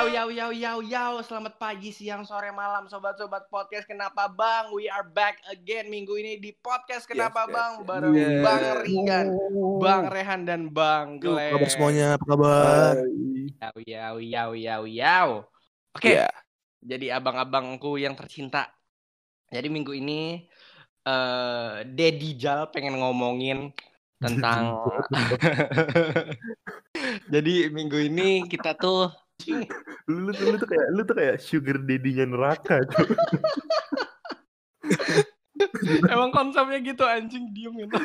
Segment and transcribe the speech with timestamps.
[0.00, 4.88] Yau yau yau yau yau Selamat pagi, siang, sore, malam Sobat-sobat podcast Kenapa Bang We
[4.88, 7.84] are back again Minggu ini di podcast Kenapa yes, Bang yes.
[7.84, 8.40] Bareng Yes.
[8.40, 9.26] Bang Rian
[9.76, 12.94] Bang Rehan dan Bang Glenn kabar semuanya, apa kabar?
[13.60, 15.28] Yau yau yau yau yau
[15.92, 16.32] Oke Iya.
[16.80, 18.72] Jadi abang-abangku yang tercinta
[19.52, 20.48] Jadi minggu ini
[21.04, 23.68] eh Dedi Jal pengen ngomongin
[24.16, 24.80] tentang
[27.36, 29.12] Jadi minggu ini kita tuh
[29.48, 29.64] lu,
[30.08, 33.06] lu, lu tuh kayak lu tuh kayak sugar daddy-nya neraka tuh.
[36.12, 37.96] Emang konsepnya gitu anjing diem gitu.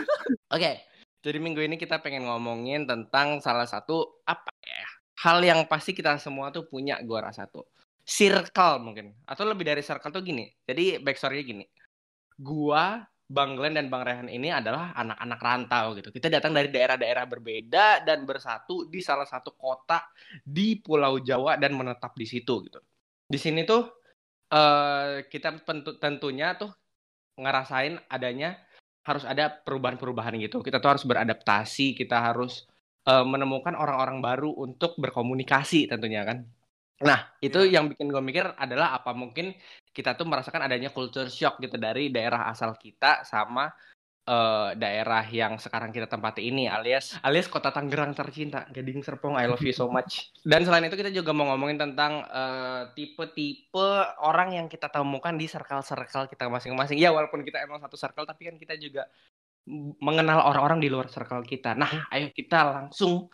[0.52, 0.84] Oke,
[1.26, 4.86] jadi minggu ini kita pengen ngomongin tentang salah satu apa ya?
[5.26, 7.66] Hal yang pasti kita semua tuh punya gua rasa tuh.
[8.06, 10.46] Circle mungkin atau lebih dari circle tuh gini.
[10.68, 11.66] Jadi backstory-nya gini.
[12.38, 16.14] Gua Bang Glenn dan Bang Rehan ini adalah anak-anak rantau gitu.
[16.14, 20.06] Kita datang dari daerah-daerah berbeda dan bersatu di salah satu kota
[20.46, 22.78] di Pulau Jawa dan menetap di situ gitu.
[23.26, 23.82] Di sini tuh
[24.46, 25.66] eh kita
[25.98, 26.70] tentunya tuh
[27.42, 28.62] ngerasain adanya
[29.06, 30.62] harus ada perubahan-perubahan gitu.
[30.62, 32.70] Kita tuh harus beradaptasi, kita harus
[33.10, 36.46] eh, menemukan orang-orang baru untuk berkomunikasi tentunya kan.
[37.04, 39.52] Nah, itu yang bikin gue mikir adalah apa mungkin
[39.96, 43.72] kita tuh merasakan adanya culture shock gitu dari daerah asal kita sama
[44.28, 48.68] eh, daerah yang sekarang kita tempati ini alias alias kota Tangerang tercinta.
[48.76, 50.28] Gading Serpong, I love you so much.
[50.52, 53.88] Dan selain itu kita juga mau ngomongin tentang eh, tipe-tipe
[54.20, 57.00] orang yang kita temukan di circle-circle kita masing-masing.
[57.00, 59.08] Ya walaupun kita emang satu circle tapi kan kita juga
[59.98, 61.74] mengenal orang-orang di luar circle kita.
[61.74, 63.32] Nah, ayo kita langsung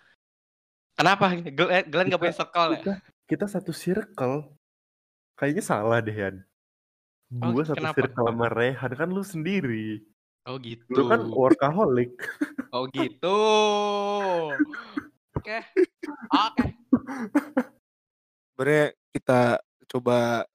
[1.01, 1.33] Kenapa?
[1.33, 2.81] Glenn, Glenn gak punya circle ya?
[2.83, 4.53] Kita, kita satu circle.
[5.33, 6.45] Kayaknya salah deh, Yan.
[7.31, 7.95] Oh, Gua satu kenapa?
[7.95, 10.03] circle sama Rehan kan lu sendiri.
[10.43, 10.91] Oh gitu.
[10.91, 12.11] Lu kan workaholic.
[12.71, 13.35] Oh gitu.
[15.35, 15.59] Oke.
[16.31, 16.67] Oke.
[18.55, 19.59] Sebenarnya kita
[19.91, 20.47] coba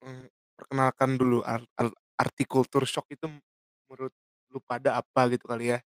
[0.00, 4.16] mm, perkenalkan dulu ar- ar- arti culture shock itu menurut
[4.48, 5.78] lu pada apa gitu kali ya.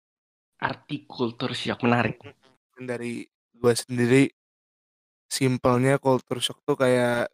[0.62, 2.22] Arti kultur shock menarik.
[2.78, 4.30] Dari gue sendiri
[5.26, 7.26] simpelnya culture shock tuh kayak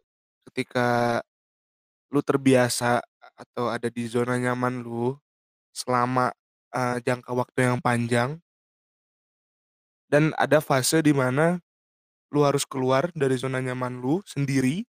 [0.49, 1.21] ketika
[2.13, 3.01] lu terbiasa
[3.41, 5.17] atau ada di zona nyaman lu
[5.73, 6.31] selama
[6.75, 8.39] eh, jangka waktu yang panjang
[10.11, 11.59] dan ada fase di mana
[12.33, 14.85] lu harus keluar dari zona nyaman lu sendiri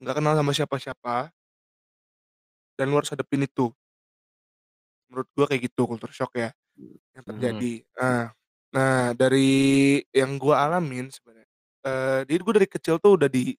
[0.00, 1.14] nggak kenal sama siapa-siapa
[2.76, 3.72] dan lu harus hadapin itu
[5.10, 6.50] menurut gua kayak gitu culture shock ya
[7.16, 7.30] yang Hmm.
[7.34, 8.24] terjadi nah,
[8.74, 9.48] nah dari
[10.14, 11.48] yang gua alamin sebenarnya
[11.86, 13.54] eh jadi gua dari kecil tuh udah di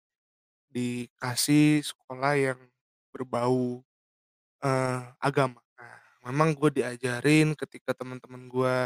[0.71, 2.59] dikasih sekolah yang
[3.13, 3.83] berbau
[4.63, 5.61] eh, agama.
[5.79, 5.97] Nah,
[6.31, 8.77] memang gue diajarin ketika teman-teman gua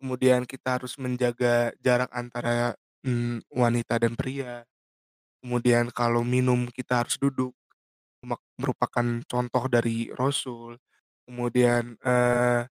[0.00, 2.76] kemudian kita harus menjaga jarak antara
[3.06, 4.64] mm, wanita dan pria.
[5.44, 7.52] Kemudian kalau minum kita harus duduk
[8.24, 10.78] Mek- merupakan contoh dari Rasul.
[11.28, 12.62] Kemudian eh,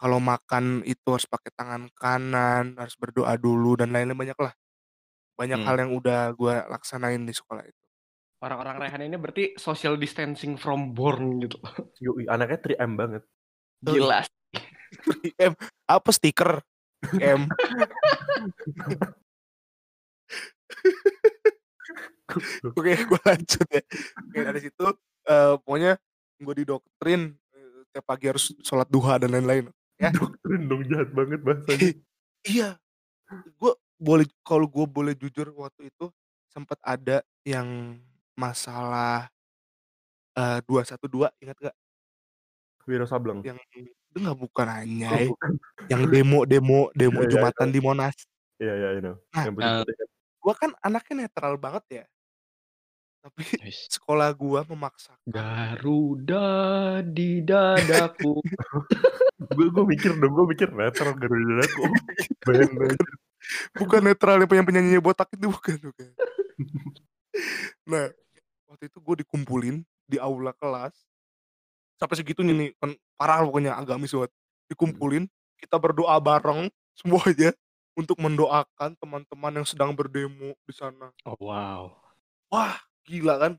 [0.00, 4.54] kalau makan itu harus pakai tangan kanan harus berdoa dulu dan lain-lain banyak lah
[5.38, 5.64] banyak Hmm.
[5.64, 7.79] hal yang udah gue laksanain di sekolah itu
[8.40, 11.60] Orang-orang Rehan ini berarti social distancing from born gitu.
[12.04, 13.22] Yoi, anaknya 3M banget.
[13.84, 14.24] Gila.
[15.04, 15.52] 3M
[15.96, 16.58] apa stiker
[17.20, 17.46] M
[22.78, 23.82] Oke, gue lanjut ya.
[24.22, 24.84] Oke, dari situ
[25.26, 25.98] eh, pokoknya
[26.38, 29.66] gue didoktrin eh, tiap pagi harus sholat duha dan lain-lain.
[29.98, 30.14] Ya.
[30.14, 31.90] Doktrin dong jahat banget bahasanya.
[32.46, 32.78] iya,
[33.58, 36.06] gue boleh kalau gue boleh jujur waktu itu
[36.54, 37.98] sempat ada yang
[38.40, 39.28] masalah
[40.64, 41.76] dua satu dua ingat gak?
[42.88, 43.44] Wiro Sableng.
[43.44, 45.52] Yang itu nggak bukan Oh, anjay, bukan.
[45.86, 48.16] yang demo demo demo Iya, iya, jumatan di Monas.
[48.56, 49.14] Iya, iya, you know.
[49.30, 50.08] Nah, Yang putih kan.
[50.40, 52.04] Gue kan anaknya netral banget ya,
[53.20, 53.44] tapi
[53.94, 56.48] sekolah gue memaksakan Garuda
[57.04, 58.40] di dadaku.
[59.40, 61.82] Gue gue mikir dong, gue mikir netral Garuda aku.
[62.44, 63.04] Band aja.
[63.72, 66.08] bukan netral yang punya penyanyi botak itu bukan bukan
[67.90, 68.12] nah
[68.80, 69.76] waktu itu gue dikumpulin
[70.08, 70.96] di aula kelas.
[72.00, 74.32] Sampai segitunya nih kan parah pokoknya agamis banget.
[74.72, 75.28] Dikumpulin
[75.60, 77.52] kita berdoa bareng semuanya
[77.92, 81.12] untuk mendoakan teman-teman yang sedang berdemo di sana.
[81.28, 81.92] Oh wow.
[82.48, 83.52] wah gila kan?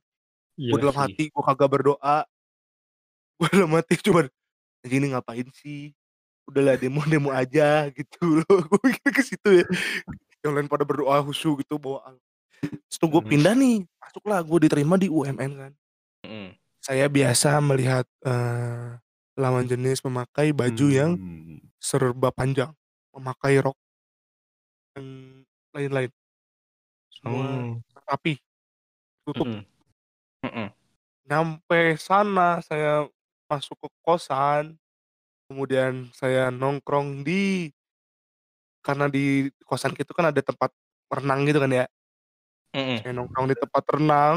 [0.69, 0.97] Gue Gila dalam sih.
[0.97, 2.25] hati gue kagak berdoa.
[3.37, 4.25] Gue dalam hati cuman
[4.85, 5.93] "Anjing, ini ngapain sih?
[6.49, 8.57] Udahlah demo demo aja gitu loh.
[8.69, 9.65] Gue mikir ke situ ya.
[10.45, 12.01] Yang lain pada berdoa khusyuk gitu bawa
[12.87, 13.31] setelah gue Hmm.
[13.31, 15.73] pindah nih masuklah gue diterima di UMN kan
[16.21, 16.53] Mm.
[16.77, 18.89] saya biasa melihat eh,
[19.33, 21.57] lawan jenis memakai baju yang Hmm.
[21.81, 22.69] serba panjang
[23.09, 23.73] memakai rok
[24.93, 25.05] dan
[25.73, 26.11] lain-lain
[27.09, 27.81] semua Hmm.
[28.05, 28.37] rapi
[29.25, 29.63] tutup Mm-mm.
[30.45, 30.67] Mm-mm.
[31.25, 33.09] nyampe sana saya
[33.49, 34.77] masuk ke kosan
[35.49, 37.73] kemudian saya nongkrong di
[38.81, 40.69] karena di kosan itu kan ada tempat
[41.09, 41.85] renang gitu kan ya
[42.71, 42.97] Mm-mm.
[43.03, 44.35] saya nongkrong di tempat renang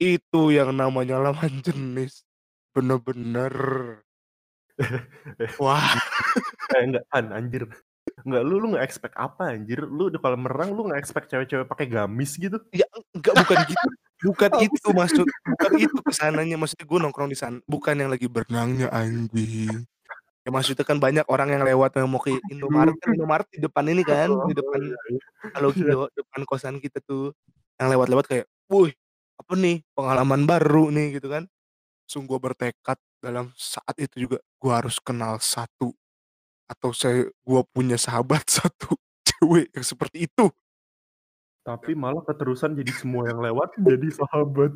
[0.00, 2.24] itu yang namanya lawan jenis
[2.72, 3.52] bener-bener
[5.62, 5.98] wah
[6.68, 7.64] Eh, enggak kan anjir.
[8.28, 9.80] Enggak lu lu nggak expect apa anjir?
[9.88, 12.60] Lu di kolam renang lu nggak expect cewek-cewek pakai gamis gitu?
[12.76, 12.84] ya
[13.16, 13.88] enggak bukan gitu
[14.18, 18.26] bukan itu maksud bukan itu ke sananya maksudnya gue nongkrong di sana bukan yang lagi
[18.26, 19.86] berenangnya anjing
[20.48, 23.84] ya maksudnya kan banyak orang yang lewat yang mau ke Indomaret kan Indomaret di depan
[23.84, 27.36] ini kan di depan Oh, iya, Halo Gio depan kosan kita tuh
[27.76, 28.96] yang lewat-lewat kayak, wih
[29.36, 31.44] apa nih pengalaman baru nih gitu kan.
[32.08, 35.92] Sungguh bertekad dalam saat itu juga gua harus kenal satu
[36.64, 38.96] atau saya gua punya sahabat satu
[39.28, 40.48] cewek yang seperti itu.
[41.60, 44.72] Tapi malah keterusan jadi semua yang lewat jadi sahabat.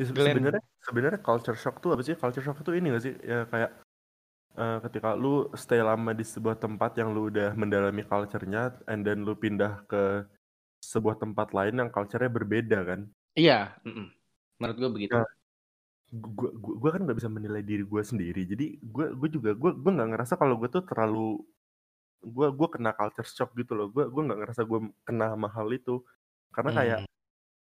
[0.00, 2.16] Ya, sebenarnya sebenarnya culture shock tuh apa sih?
[2.16, 3.12] Culture shock tuh ini gak sih?
[3.20, 3.84] Ya kayak
[4.58, 9.24] eh, ketika lu stay lama di sebuah tempat yang lu udah mendalami culture-nya and then
[9.26, 10.26] lu pindah ke
[10.82, 13.00] sebuah tempat lain yang culture-nya berbeda kan.
[13.36, 13.76] Iya.
[13.84, 14.06] mm-mm.
[14.60, 15.14] Menurut gue begitu.
[15.16, 15.26] Nah,
[16.12, 18.44] Gue gua, gua kan nggak bisa menilai diri gue sendiri.
[18.44, 21.40] Jadi gue gue juga gue gue nggak ngerasa kalau gue tuh terlalu
[22.22, 23.88] gue gue kena culture shock gitu loh.
[23.94, 26.04] Gue gue nggak ngerasa gue kena sama hal itu
[26.54, 27.08] karena kayak Hmm.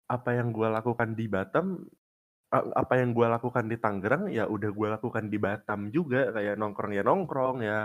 [0.10, 1.66] apa yang gue lakukan di Batam
[2.54, 6.30] apa yang gue lakukan di Tangerang ya udah gue lakukan di Batam juga.
[6.30, 7.80] Kayak nongkrong ya nongkrong ya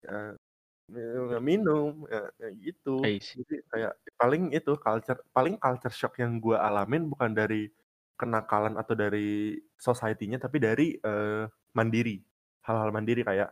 [0.00, 0.18] ya,
[1.36, 3.04] ya minum ya, ya gitu.
[3.04, 7.68] Jadi kayak paling itu culture paling culture shock yang gue alamin bukan dari
[8.16, 11.44] kenakalan atau dari society-nya tapi dari eh,
[11.76, 12.20] mandiri.
[12.64, 13.50] Hal-hal mandiri kayak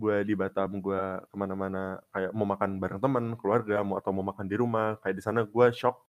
[0.00, 4.24] gue di Batam gue ke mana-mana kayak mau makan bareng teman keluarga mau atau mau
[4.24, 6.09] makan di rumah kayak di sana gue shock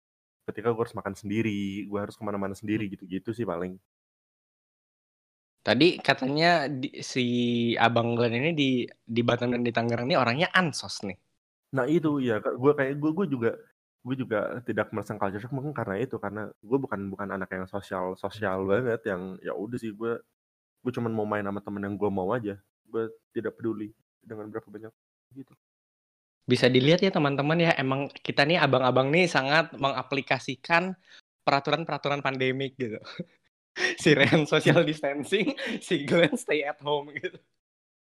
[0.48, 3.72] ketika gue harus makan sendiri gue harus ke mana-mana sendiri gitu-gitu sih paling.
[5.66, 6.46] Tadi katanya
[6.80, 7.22] di- si
[7.86, 8.64] Abang Glenn ini di
[9.14, 11.16] di Batam dan di Tangerang ini orangnya ansos nih.
[11.76, 13.50] nah itu ya gue kayak gue gue juga
[14.06, 14.38] gue juga
[14.68, 18.58] tidak merasa culture shock mungkin karena itu karena gue bukan bukan anak yang sosial sosial
[18.70, 20.12] banget yang ya udah sih gue
[20.84, 22.54] gue cuman mau main sama temen yang gue mau aja.
[22.92, 23.04] Gue
[23.36, 23.90] tidak peduli
[24.24, 24.92] dengan berapa banyak
[25.38, 25.52] gitu
[26.44, 30.92] Bisa dilihat ya teman-teman ya, emang kita nih abang-abang nih sangat mengaplikasikan
[31.44, 33.00] peraturan-peraturan pandemik gitu.
[34.02, 35.54] si Ren social distancing,
[35.86, 37.38] si Glenn stay at home gitu.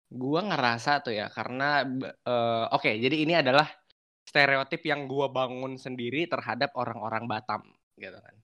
[0.08, 1.84] Gua ngerasa tuh ya karena
[2.24, 3.68] eh, oke, jadi ini adalah
[4.24, 7.64] stereotip yang gua bangun sendiri terhadap orang-orang Batam
[8.00, 8.34] gitu kan.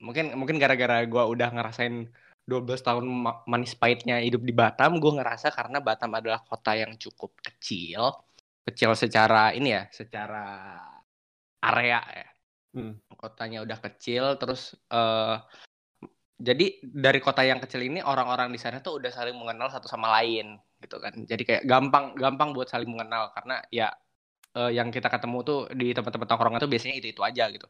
[0.00, 2.08] Mungkin mungkin gara-gara gua udah ngerasain
[2.48, 6.96] 12 tahun ma- manis pahitnya hidup di Batam, gua ngerasa karena Batam adalah kota yang
[6.96, 8.16] cukup kecil,
[8.68, 10.76] kecil secara ini ya, secara
[11.60, 12.28] area ya.
[12.70, 12.94] Hmm.
[13.18, 15.36] Kotanya udah kecil, terus eh
[16.40, 20.08] jadi dari kota yang kecil ini orang-orang di sana tuh udah saling mengenal satu sama
[20.20, 21.12] lain gitu kan.
[21.28, 23.92] Jadi kayak gampang gampang buat saling mengenal karena ya
[24.56, 27.68] eh, yang kita ketemu tuh di tempat-tempat tongkrongan tuh biasanya itu-itu aja gitu.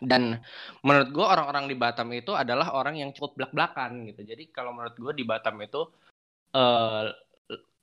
[0.00, 0.40] Dan
[0.82, 4.20] menurut gue orang-orang di Batam itu adalah orang yang cukup belak-belakan gitu.
[4.26, 5.84] Jadi kalau menurut gue di Batam itu
[6.56, 7.04] eh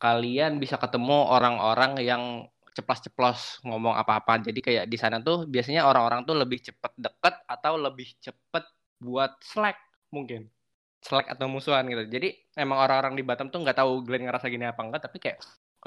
[0.01, 2.23] kalian bisa ketemu orang-orang yang
[2.75, 4.33] ceplas-ceplos ngomong apa-apa.
[4.47, 8.63] Jadi kayak di sana tuh biasanya orang-orang tuh lebih cepet deket atau lebih cepet
[9.05, 9.77] buat slack
[10.15, 10.41] mungkin.
[11.05, 12.03] Slack atau musuhan gitu.
[12.09, 12.27] Jadi
[12.57, 15.37] emang orang-orang di Batam tuh nggak tahu Glenn ngerasa gini apa enggak, tapi kayak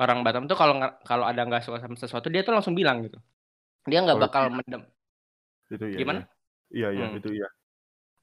[0.03, 0.75] orang Batam tuh kalau
[1.07, 3.19] kalau ada nggak suka sama sesuatu dia tuh langsung bilang gitu.
[3.91, 4.83] Dia nggak bakal mendem.
[5.73, 6.21] itu ya Gimana?
[6.71, 7.19] iya iya Hmm.
[7.19, 7.49] itu iya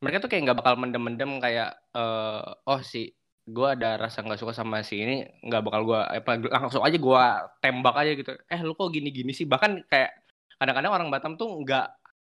[0.02, 3.14] Mereka tuh kayak nggak bakal mendem-mendem kayak eh oh si
[3.52, 7.24] gue ada rasa nggak suka sama si ini nggak bakal gue apa langsung aja gue
[7.64, 8.32] tembak aja gitu.
[8.48, 9.46] Eh lu kok gini-gini sih?
[9.46, 10.12] Bahkan kayak
[10.60, 11.88] kadang-kadang orang Batam tuh nggak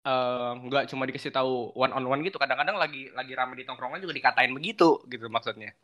[0.06, 2.38] eh, nggak cuma dikasih tahu one on one gitu.
[2.38, 5.74] Kadang-kadang lagi lagi rame di tongkrongan juga dikatain begitu gitu maksudnya.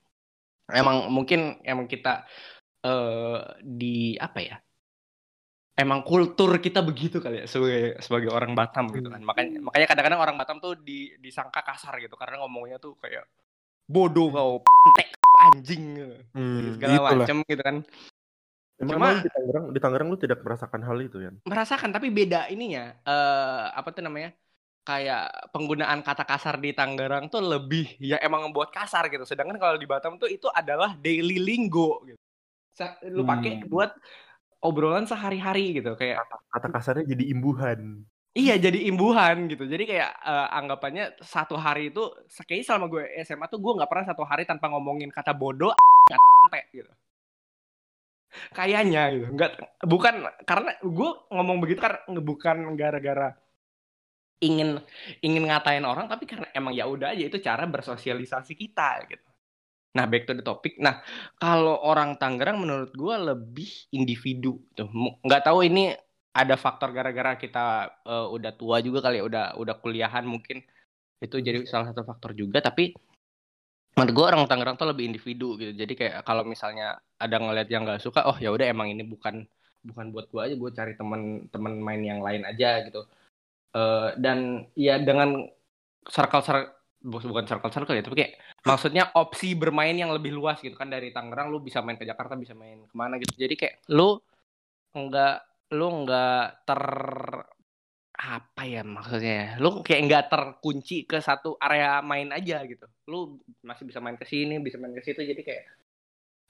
[0.71, 2.25] Emang mungkin emang kita
[2.85, 4.57] eh di apa ya
[5.75, 9.23] emang kultur kita begitu kali ya sebagai sebagai orang Batam gitu kan.
[9.23, 12.14] Makanya makanya kadang-kadang orang Batam tuh di, disangka kasar gitu.
[12.14, 13.26] Karena ngomongnya tuh kayak
[13.85, 15.13] bodoh kau pentek
[15.44, 15.84] anjing
[16.32, 17.18] Hmm, segala gitulah.
[17.20, 17.76] macam gitu kan.
[18.74, 22.50] Emang, Cuma- di Tangerang di Tangerang lu tidak merasakan hal itu ya merasakan tapi beda
[22.50, 24.34] ininya eh apa tuh namanya
[24.82, 29.22] kayak penggunaan kata kasar di Tangerang tuh lebih ya emang membuat kasar gitu.
[29.22, 32.18] Sedangkan kalau di Batam tuh itu adalah daily lingo gitu.
[32.74, 33.70] Sa- lu pakai Hmm.
[33.70, 33.94] buat
[34.58, 35.94] obrolan sehari-hari gitu.
[35.94, 38.02] Kayak kata kasarnya jadi imbuhan
[38.35, 39.62] Iya jadi imbuhan gitu.
[39.62, 42.03] Jadi kayak eh, anggapannya satu hari itu
[42.43, 45.71] kayaknya selama gue SMA tuh gue nggak pernah satu hari tanpa ngomongin kata bodoh
[46.50, 46.93] nggak gitu.
[48.50, 49.26] Kayaknya gitu.
[49.38, 49.50] Nggak
[49.87, 53.29] bukan karena gue ngomong begitu karena bukan gara-gara
[54.43, 54.83] ingin
[55.23, 59.25] ingin ngatain orang tapi karena emang ya udah aja itu cara bersosialisasi kita gitu.
[59.95, 60.75] Nah, back to the topic.
[60.83, 61.07] Nah,
[61.38, 64.91] kalau orang Tangerang menurut gue lebih individu tuh.
[65.23, 65.95] Nggak tahu ini
[66.35, 70.67] ada faktor gara-gara kita uh, udah tua juga kali ya, udah udah kuliahan mungkin
[71.23, 72.59] itu jadi salah satu faktor juga.
[72.59, 72.91] Tapi
[73.95, 75.71] menurut gue orang Tangerang tuh lebih individu gitu.
[75.73, 79.47] Jadi kayak kalau misalnya ada ngeliat yang nggak suka, oh ya udah emang ini bukan
[79.87, 83.07] bukan buat gue aja, gue cari temen-temen main yang lain aja gitu.
[83.75, 85.47] Uh, dan ya dengan
[86.11, 86.75] circle circle
[87.05, 88.33] bukan circle circle ya, tapi kayak
[88.64, 92.33] maksudnya opsi bermain yang lebih luas gitu kan dari Tangerang lu bisa main ke Jakarta
[92.33, 94.17] bisa main ke mana gitu jadi kayak lu
[94.97, 96.83] enggak lu enggak ter
[98.14, 103.85] apa ya maksudnya lu kayak enggak terkunci ke satu area main aja gitu lu masih
[103.90, 105.64] bisa main ke sini bisa main ke situ jadi kayak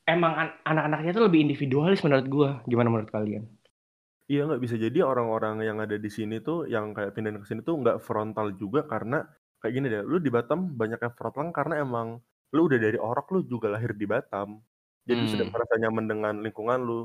[0.05, 3.49] emang an anak-anaknya tuh lebih individualis menurut gua gimana menurut kalian
[4.25, 7.61] Iya nggak bisa jadi orang-orang yang ada di sini tuh yang kayak pindah ke sini
[7.61, 9.21] tuh nggak frontal juga karena
[9.61, 12.21] kayak gini deh, lu di Batam banyak yang frontline karena emang
[12.57, 14.65] lu udah dari orok lu juga lahir di Batam.
[15.05, 15.33] Jadi hmm.
[15.33, 17.05] sudah merasa nyaman dengan lingkungan lu.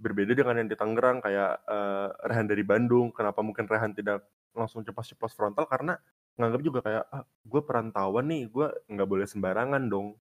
[0.00, 3.12] Berbeda dengan yang di Tangerang kayak uh, Rehan dari Bandung.
[3.12, 4.24] Kenapa mungkin Rehan tidak
[4.56, 6.00] langsung ceplos-ceplos frontal karena
[6.40, 10.16] nganggap juga kayak ah, gue perantauan nih, gue nggak boleh sembarangan dong.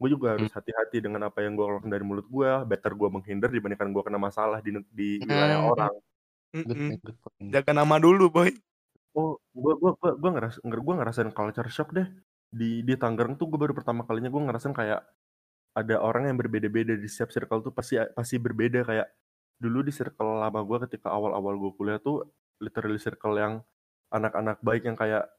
[0.00, 0.56] Gue juga harus hmm.
[0.56, 2.50] hati-hati dengan apa yang gue keluarkan dari mulut gue.
[2.64, 5.72] Better gue menghindar dibandingkan gue kena masalah di di wilayah hmm.
[5.76, 5.94] orang.
[6.50, 6.90] Mm -mm.
[7.54, 8.50] Jaga nama dulu, boy.
[9.14, 12.06] Oh, gua gua gua gua ngeras gua ngerasain culture shock deh.
[12.50, 15.06] Di di Tangerang tuh gue baru pertama kalinya gue ngerasain kayak
[15.74, 19.08] ada orang yang berbeda-beda di setiap circle tuh pasti pasti berbeda kayak
[19.60, 22.26] dulu di circle lama gue ketika awal-awal gue kuliah tuh
[22.58, 23.62] literally circle yang
[24.10, 25.30] anak-anak baik yang kayak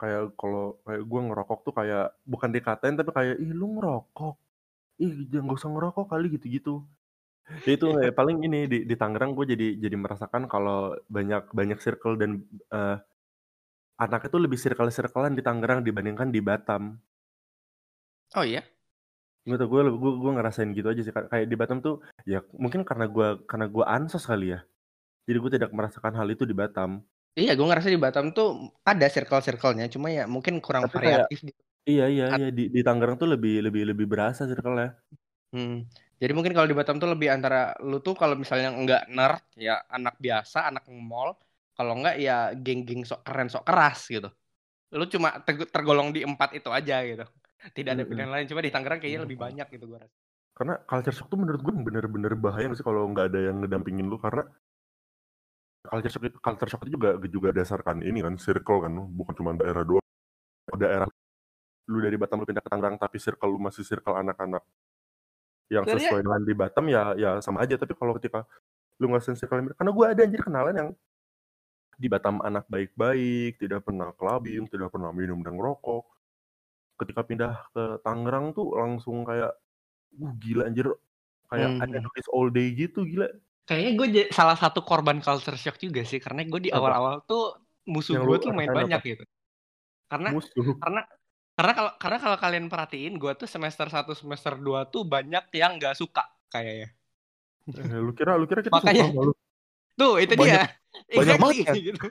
[0.00, 4.34] kayak kalau kayak gue ngerokok tuh kayak bukan dikatain tapi kayak ih lu ngerokok
[5.04, 6.82] ih jangan gak usah ngerokok kali gitu-gitu
[7.66, 11.78] Ya itu ya, paling ini di di Tangerang gue jadi jadi merasakan kalau banyak banyak
[11.82, 12.94] circle dan uh,
[13.98, 16.94] anak itu lebih circle-circlean di Tangerang dibandingkan di Batam.
[18.38, 18.62] Oh iya?
[19.46, 23.08] Gitu gue gue gue ngerasain gitu aja sih kayak di Batam tuh ya mungkin karena
[23.08, 24.60] gue karena gue ansos kali ya.
[25.24, 27.00] Jadi gue tidak merasakan hal itu di Batam.
[27.38, 31.48] Iya, gue ngerasa di Batam tuh ada circle-circlenya, cuma ya mungkin kurang Tapi variatif kayak,
[31.54, 31.60] gitu.
[31.86, 34.98] Iya iya iya di di Tangerang tuh lebih lebih lebih berasa circle-nya.
[35.54, 35.86] Hmm.
[36.20, 39.80] Jadi mungkin kalau di Batam tuh lebih antara lu tuh kalau misalnya enggak nerd ya
[39.88, 41.38] anak biasa, anak mall,
[41.72, 44.28] kalau enggak ya geng-geng sok keren, sok keras gitu.
[44.92, 47.24] Lu cuma tergolong di empat itu aja gitu.
[47.76, 48.46] Tidak ada pilihan lain.
[48.48, 50.16] Cuma di Tangerang kayaknya lebih banyak gitu gua rasa.
[50.56, 54.20] Karena culture shock tuh menurut gue bener-bener bahaya sih kalau nggak ada yang ngedampingin lu
[54.20, 54.44] karena
[55.88, 59.50] culture shock itu culture shock itu juga juga dasarkan ini kan circle kan bukan cuma
[59.56, 60.04] daerah doang
[60.76, 61.08] daerah
[61.88, 64.60] lu dari Batam lu pindah ke Tangerang tapi circle lu masih circle anak-anak
[65.72, 68.44] yang sesuai dengan di Batam ya ya sama aja tapi kalau ketika
[69.00, 70.90] lu nggak circle karena gue ada anjir kenalan yang
[71.96, 76.19] di Batam anak baik-baik tidak pernah clubbing tidak pernah minum dan ngerokok
[77.00, 79.56] ketika pindah ke Tangerang tuh langsung kayak
[80.20, 80.92] uh gila anjir
[81.48, 81.82] kayak hmm.
[81.82, 81.98] ada
[82.36, 83.26] all day gitu gila
[83.64, 87.56] kayaknya gue salah satu korban culture shock juga sih karena gue di awal-awal tuh
[87.88, 89.10] musuh gue tuh main banyak apa?
[89.16, 89.24] gitu
[90.10, 90.76] karena musuh.
[90.82, 91.00] karena
[91.60, 95.76] karena kalau karena kalau kalian perhatiin, gue tuh semester 1 semester 2 tuh banyak yang
[95.76, 96.88] nggak suka kayaknya.
[97.68, 99.36] Eh, lu kira lu kira kita Makanya, suka?
[100.00, 100.79] Tuh, itu banyak, dia.
[101.10, 101.74] Banyak exactly, banget.
[101.82, 102.06] Gitu.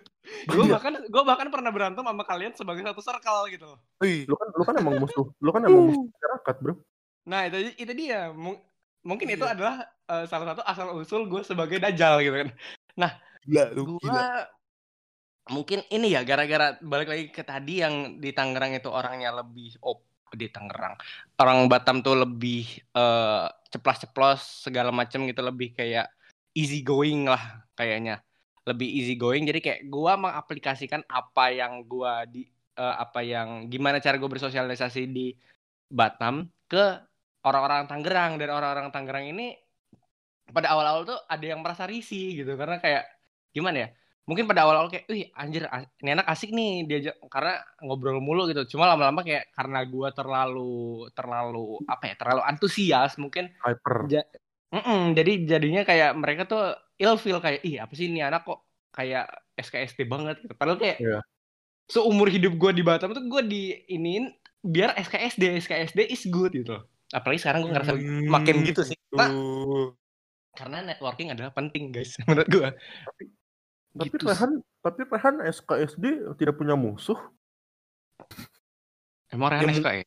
[0.52, 0.74] Gue iya.
[0.76, 3.70] bahkan gue bahkan pernah berantem sama kalian sebagai satu circle gitu.
[4.28, 6.74] Lu kan lu kan emang musuh, lu kan emang musuh masyarakat, Bro.
[7.24, 8.36] Nah, itu itu dia.
[8.36, 8.60] M
[9.00, 9.40] mungkin iya.
[9.40, 12.50] itu adalah uh, salah satu asal usul gue sebagai dajal gitu kan.
[13.00, 13.12] Nah,
[13.48, 14.20] gue
[15.50, 20.06] mungkin ini ya gara-gara balik lagi ke tadi yang di Tangerang itu orangnya lebih op
[20.30, 20.94] di Tangerang
[21.42, 26.06] orang Batam tuh lebih uh, ceplas-ceplos segala macam gitu lebih kayak
[26.54, 28.22] easy going lah kayaknya
[28.68, 32.48] lebih easy going jadi kayak gua mengaplikasikan apa yang gua di
[32.80, 35.36] uh, apa yang gimana cara gue bersosialisasi di
[35.92, 37.02] Batam ke
[37.44, 39.58] orang-orang Tangerang dan orang-orang Tangerang ini
[40.50, 43.06] pada awal-awal tuh ada yang merasa risih gitu karena kayak
[43.54, 43.90] gimana ya
[44.30, 45.66] mungkin pada awal-awal kayak, wih anjir
[46.06, 48.78] ini anak asik nih dia karena ngobrol mulu gitu.
[48.78, 53.50] Cuma lama-lama kayak karena gue terlalu terlalu apa ya terlalu antusias mungkin.
[53.66, 54.06] Hyper.
[54.06, 54.22] Ja,
[54.70, 58.44] mm -mm, jadi jadinya kayak mereka tuh ill feel kayak ih apa sih ini anak
[58.44, 58.60] kok
[58.92, 59.26] kayak
[59.56, 60.54] SKSD banget gitu.
[60.54, 61.24] Padahal kayak yeah.
[61.88, 66.84] seumur hidup gue di Batam tuh gue di iniin biar SKSD SKSD is good gitu.
[67.16, 68.98] Apalagi sekarang gue ngerasa hmm, makin gitu sih.
[69.16, 69.32] Pak.
[70.60, 72.70] Karena networking adalah penting guys menurut gue.
[73.90, 74.28] Tapi gitu.
[74.28, 74.52] Rehan,
[74.84, 76.06] tapi Rehan SKSD
[76.38, 77.18] tidak punya musuh.
[79.32, 80.06] Emang Rehan SK ya?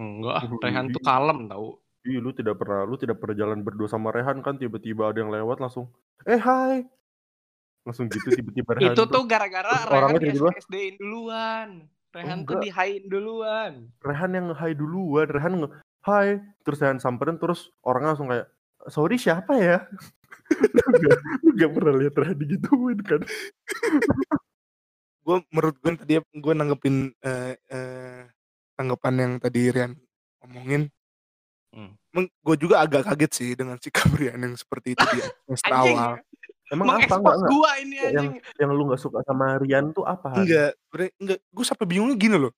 [0.00, 1.81] Enggak, Rehan tuh kalem tau.
[2.02, 5.30] Iya, lu tidak pernah, lu tidak pernah jalan berdua sama Rehan kan tiba-tiba ada yang
[5.30, 5.86] lewat langsung,
[6.26, 6.82] eh hai,
[7.86, 11.68] langsung gitu tiba-tiba Rehan Itu tuh gara-gara Rehan tiba-tiba, SD-in duluan.
[12.12, 13.88] Rehan Oh, tuh di hain duluan.
[14.04, 15.68] Rehan yang nge-hi duluan Rehan nge
[16.04, 16.28] hi
[16.60, 18.52] terus Rehan samperin terus orangnya langsung kayak
[18.92, 19.78] sorry siapa ya
[20.76, 23.22] lu gak, lu gak pernah lihat Rehan digituin kan
[25.22, 28.22] gue menurut gue tadi gue nanggepin eh, eh,
[28.76, 29.92] tanggapan yang tadi Rian
[30.42, 30.90] omongin.
[32.12, 36.20] Gue juga agak kaget sih dengan sikap Rian yang seperti itu di semester awal.
[36.72, 38.40] Emang apa enggak gua ini yang anjing.
[38.56, 42.36] yang lu nggak suka sama Rian tuh apa enggak bre- enggak gue sampai bingungnya gini
[42.40, 42.52] loh.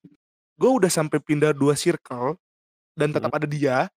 [0.54, 2.38] Gue udah sampai pindah dua circle
[2.94, 3.90] dan tetap ada dia.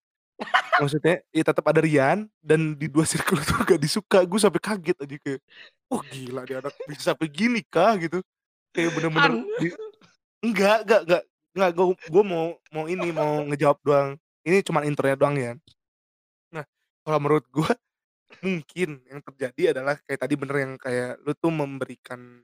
[0.77, 4.19] Maksudnya ya tetap ada Rian dan di dua circle itu gak disuka.
[4.25, 5.41] Gue sampai kaget aja kayak
[5.89, 7.93] oh gila dia anak bisa sampai gini kah?
[7.97, 8.17] Gitu.
[8.73, 9.77] Kayak bener-bener di-
[10.41, 11.23] enggak enggak enggak
[11.53, 14.09] enggak gue gue mau mau ini mau ngejawab doang
[14.47, 15.53] ini cuma intronya doang ya.
[16.55, 16.63] Nah
[17.03, 17.71] kalau menurut gue
[18.43, 22.43] mungkin yang terjadi adalah kayak tadi bener yang kayak lu tuh memberikan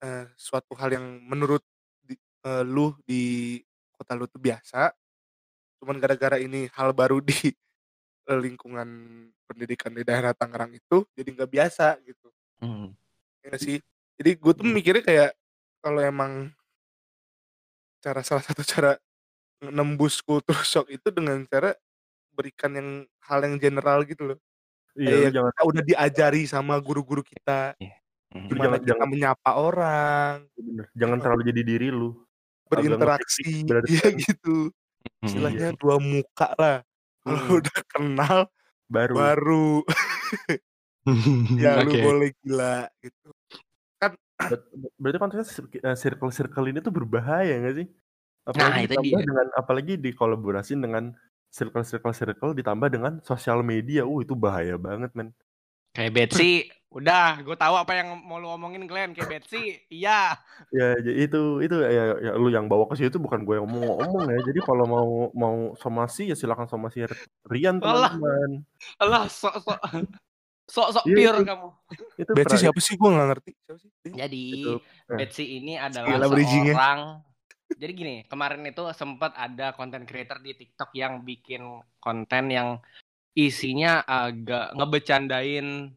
[0.00, 1.60] eh, suatu hal yang menurut
[2.04, 3.60] di- eh, lu di
[3.96, 4.92] kota lu tuh biasa
[5.80, 7.32] cuman gara-gara ini hal baru di
[8.44, 8.88] lingkungan
[9.46, 12.28] pendidikan di daerah Tangerang itu jadi nggak biasa gitu.
[12.60, 12.92] Hmm.
[13.44, 13.78] ya sih?
[14.16, 15.30] Jadi gue tuh mikirnya kayak
[15.84, 16.50] kalau emang
[18.02, 18.98] cara salah satu cara
[19.60, 21.72] nembus kultur shock itu dengan cara
[22.30, 22.88] berikan yang
[23.24, 24.38] hal yang general gitu loh.
[24.92, 27.76] Iya lu kayak jangan kita udah diajari sama guru-guru kita.
[27.76, 28.48] Hmm.
[28.48, 30.34] Lu gimana jangan- kita jangan- menyapa orang.
[30.52, 32.10] Bener, jangan terlalu jadi diri lu.
[32.66, 33.64] Berinteraksi.
[33.88, 34.12] iya kan.
[34.16, 34.56] gitu.
[35.22, 35.26] Hmm.
[35.28, 36.76] istilahnya dua muka lah.
[37.22, 38.38] Kalau Hmm, udah kenal
[38.86, 39.14] baru.
[39.14, 39.68] baru.
[41.54, 42.02] Ya lu Oke.
[42.02, 43.30] boleh gila gitu.
[44.36, 44.66] Ber-
[44.98, 47.86] berarti konteksnya cir- eh, circle-circle ini tuh berbahaya gak sih?
[48.46, 49.26] Nah, Apalagi itu ditambah dia.
[49.26, 51.04] dengan apalagi dikolaborasi dengan
[51.50, 54.06] circle-circle circle ditambah dengan sosial media.
[54.06, 55.34] Uh, itu bahaya banget, men.
[55.90, 59.16] Kayak Betsy, udah, gue tahu apa yang mau lu omongin Glenn.
[59.16, 60.36] Kayak Betsy, iya.
[60.68, 63.96] Ya, jadi itu itu ya, ya lu yang bawa ke situ bukan gue yang mau
[63.98, 64.38] ngomong ya.
[64.44, 67.08] Jadi kalau mau mau somasi ya silakan somasi
[67.48, 68.62] Rian teman-teman.
[69.00, 69.80] Allah, sok sok
[70.68, 71.68] sok sok Iya, pure itu- kamu.
[72.20, 73.90] Itu Betsy siapa sih gue gak ngerti siapa sih?
[74.12, 74.72] Jadi Itu,
[75.10, 75.18] eh.
[75.18, 76.74] Betsy ini adalah Gila bridging-nya.
[76.76, 77.00] seorang.
[77.74, 82.78] Jadi gini, kemarin itu sempat ada content creator di TikTok yang bikin konten yang
[83.34, 85.90] isinya agak ngebecandain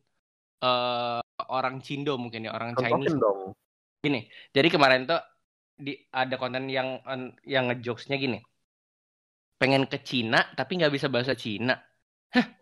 [0.60, 3.14] eh, orang Cindo mungkin ya, orang Chinese.
[3.14, 3.40] contohin dong.
[4.02, 5.22] Gini, jadi kemarin tuh
[5.80, 7.00] di ada konten yang
[7.46, 8.42] yang ngejokesnya gini.
[9.60, 11.78] Pengen ke Cina tapi nggak bisa bahasa Cina.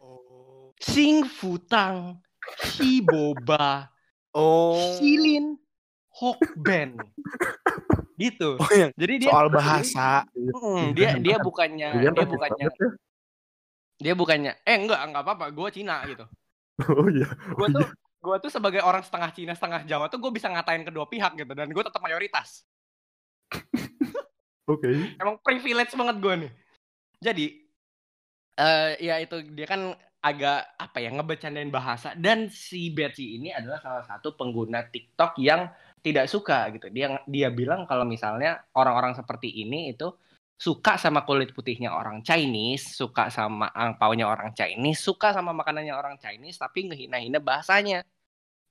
[0.03, 2.21] oh Sing Futang,
[2.61, 3.89] Shi Boba,
[4.35, 5.57] oh Shilin,
[6.11, 7.01] Hokben.
[8.17, 8.57] Gitu.
[8.57, 10.25] oh yang Jadi dia soal bahasa.
[10.33, 12.87] Hmm, dia dia bukannya Rian dia rasis bukannya ya.
[13.97, 16.25] dia bukannya eh enggak enggak apa-apa gue Cina gitu.
[16.93, 17.29] Oh iya.
[17.29, 21.05] gue tuh gue tuh sebagai orang setengah Cina setengah Jawa tuh gue bisa ngatain kedua
[21.05, 21.53] pihak gitu.
[21.53, 22.65] Dan gue tetap mayoritas.
[24.67, 25.15] Oke.
[25.21, 26.51] emang privilege banget gue nih.
[27.21, 27.45] Jadi
[28.57, 32.17] eh ya itu dia kan agak apa ya ngebecandain bahasa.
[32.17, 35.69] Dan si Betsy ini adalah salah satu pengguna TikTok yang
[36.11, 40.13] tidak suka gitu dia dia bilang kalau misalnya orang-orang seperti ini itu
[40.57, 46.17] suka sama kulit putihnya orang Chinese suka sama angpaunya orang Chinese suka sama makanannya orang
[46.17, 48.01] Chinese tapi ngehina-hina bahasanya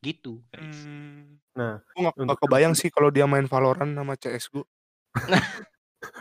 [0.02, 0.82] gitu guys.
[0.82, 1.38] hmm.
[1.56, 4.66] Nah, gue gak, kebayang sih kalau dia main Valorant sama CS gue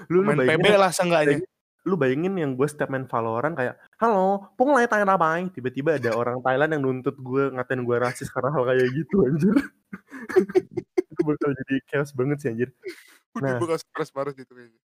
[0.10, 1.38] Lu, lu main PB bayangin, lah seenggaknya
[1.86, 5.54] lu bayangin yang gue step main Valorant kayak, halo, pung lai tai rabai.
[5.54, 9.54] Tiba-tiba ada orang Thailand yang nuntut gue, ngatain gue rasis karena hal kayak gitu, anjir.
[11.16, 12.70] itu bakal jadi chaos banget sih, anjir.
[13.36, 13.60] udah Nah.
[13.60, 14.80] bakal stres banget gitu kayaknya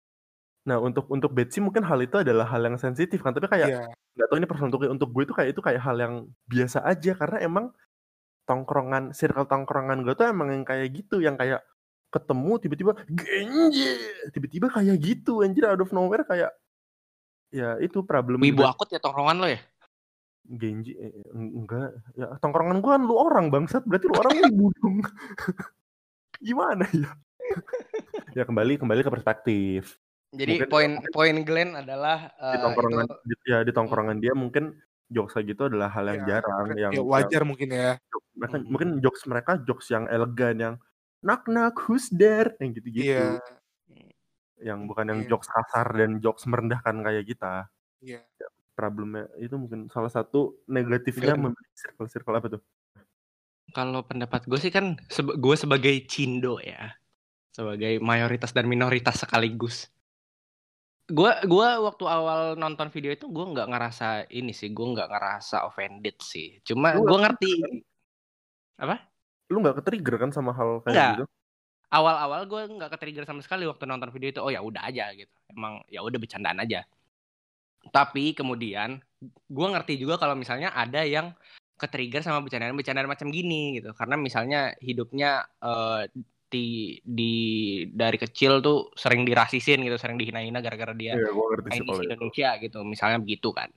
[0.68, 3.88] Nah, untuk untuk Betsy mungkin hal itu adalah hal yang sensitif kan, tapi kayak iya
[4.18, 6.14] nggak tahu ini personal untuk untuk gue itu kayak itu kayak hal yang
[6.50, 7.66] biasa aja karena emang
[8.50, 11.62] tongkrongan circle tongkrongan gue tuh emang yang kayak gitu yang kayak
[12.10, 13.94] ketemu tiba-tiba genje
[14.34, 16.50] tiba-tiba kayak gitu anjir out of nowhere kayak
[17.54, 18.74] ya itu problem juga.
[18.74, 19.62] akut ya tongkrongan lo ya
[20.48, 24.98] genji eh, enggak ya tongkrongan gue kan lu orang bangsat berarti lu orang wibu dong
[26.40, 27.12] gimana ya?
[28.34, 29.98] Ya kembali kembali ke perspektif.
[30.36, 34.34] Jadi Mungkin- poin poin Glenn adalah di eh, tongkrongan itu di, ya di tongkrongan dia
[34.36, 34.76] mungkin
[35.08, 37.96] jokes gitu adalah hal yang Ya, jarang yang ya wajar mungkin ya.
[37.96, 38.66] yang- mereka Mhm.
[38.68, 40.74] mungkin jokes mereka jokes yang elegan yang
[41.24, 42.52] knock knock who's there?
[42.60, 43.08] Yang gitu-gitu.
[43.16, 43.40] Iya.
[44.60, 45.30] Yang bukan yang Iya.
[45.32, 47.72] jokes kasar dan jokes merendahkan kayak kita.
[48.04, 48.22] Iya.
[48.76, 51.40] Problemnya itu mungkin salah satu negatifnya Iya.
[51.40, 52.62] memiliki circle-circle apa tuh
[53.76, 56.96] Kalau pendapat gue sih kan sebe- gue sebagai cindo ya,
[57.52, 59.92] sebagai mayoritas dan minoritas sekaligus.
[61.08, 65.64] Gue gua waktu awal nonton video itu gue nggak ngerasa ini sih, gue nggak ngerasa
[65.68, 66.60] offended sih.
[66.68, 67.52] Cuma gue ngerti
[68.78, 69.08] apa?
[69.48, 71.12] lu nggak ke-trigger kan sama hal kayak Nggak.
[71.16, 71.26] gitu?
[71.88, 74.42] Awal-awal gue nggak ke-trigger sama sekali waktu nonton video itu.
[74.44, 75.32] Oh ya udah aja gitu.
[75.48, 76.84] Emang ya udah bercandaan aja.
[77.88, 79.00] Tapi kemudian
[79.48, 81.32] gue ngerti juga kalau misalnya ada yang
[81.78, 83.94] ke-trigger sama bercandaan-bercandaan macam gini gitu.
[83.94, 86.10] Karena misalnya hidupnya eh,
[86.48, 87.34] di di
[87.92, 91.88] dari kecil tuh sering dirasisin gitu, sering dihina-hina gara-gara dia Iya, ngerti sih main di
[91.92, 92.08] kalau itu.
[92.08, 93.70] Indonesia gitu, misalnya begitu kan.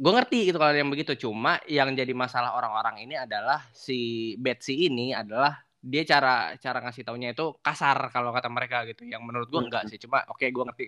[0.00, 4.88] Gue ngerti gitu kalau yang begitu, cuma yang jadi masalah orang-orang ini adalah si Betsy
[4.88, 9.04] ini adalah dia cara cara ngasih taunya itu kasar kalau kata mereka gitu.
[9.06, 9.68] Yang menurut gue Hmm.
[9.70, 10.86] enggak sih, cuma oke gue ngerti.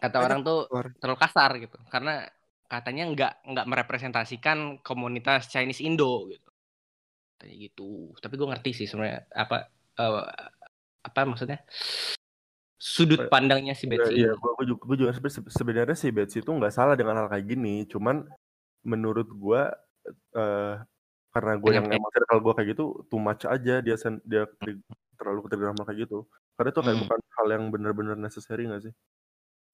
[0.00, 0.64] Kata orang tuh
[0.96, 2.24] terlalu kasar gitu, karena
[2.70, 6.50] katanya nggak nggak merepresentasikan komunitas Chinese Indo gitu.
[7.34, 8.14] Katanya gitu.
[8.22, 9.66] Tapi gue ngerti sih sebenarnya apa
[9.98, 10.24] eh,
[11.02, 11.58] apa maksudnya
[12.80, 14.12] sudut pandangnya si Iya, Betsy.
[14.16, 17.44] iya, gua juga, gua juga sebe- sebenarnya si Betsy itu nggak salah dengan hal kayak
[17.44, 18.24] gini, cuman
[18.86, 19.68] menurut gua
[20.32, 20.80] eh
[21.30, 24.82] karena gue yang emang circle gue kayak gitu too much aja dia sen, dia ketri-
[25.14, 26.26] terlalu sama kayak gitu
[26.58, 27.04] karena itu kayak Hmm.
[27.06, 29.19] bukan hal yang benar-benar necessary gak sih Hmm,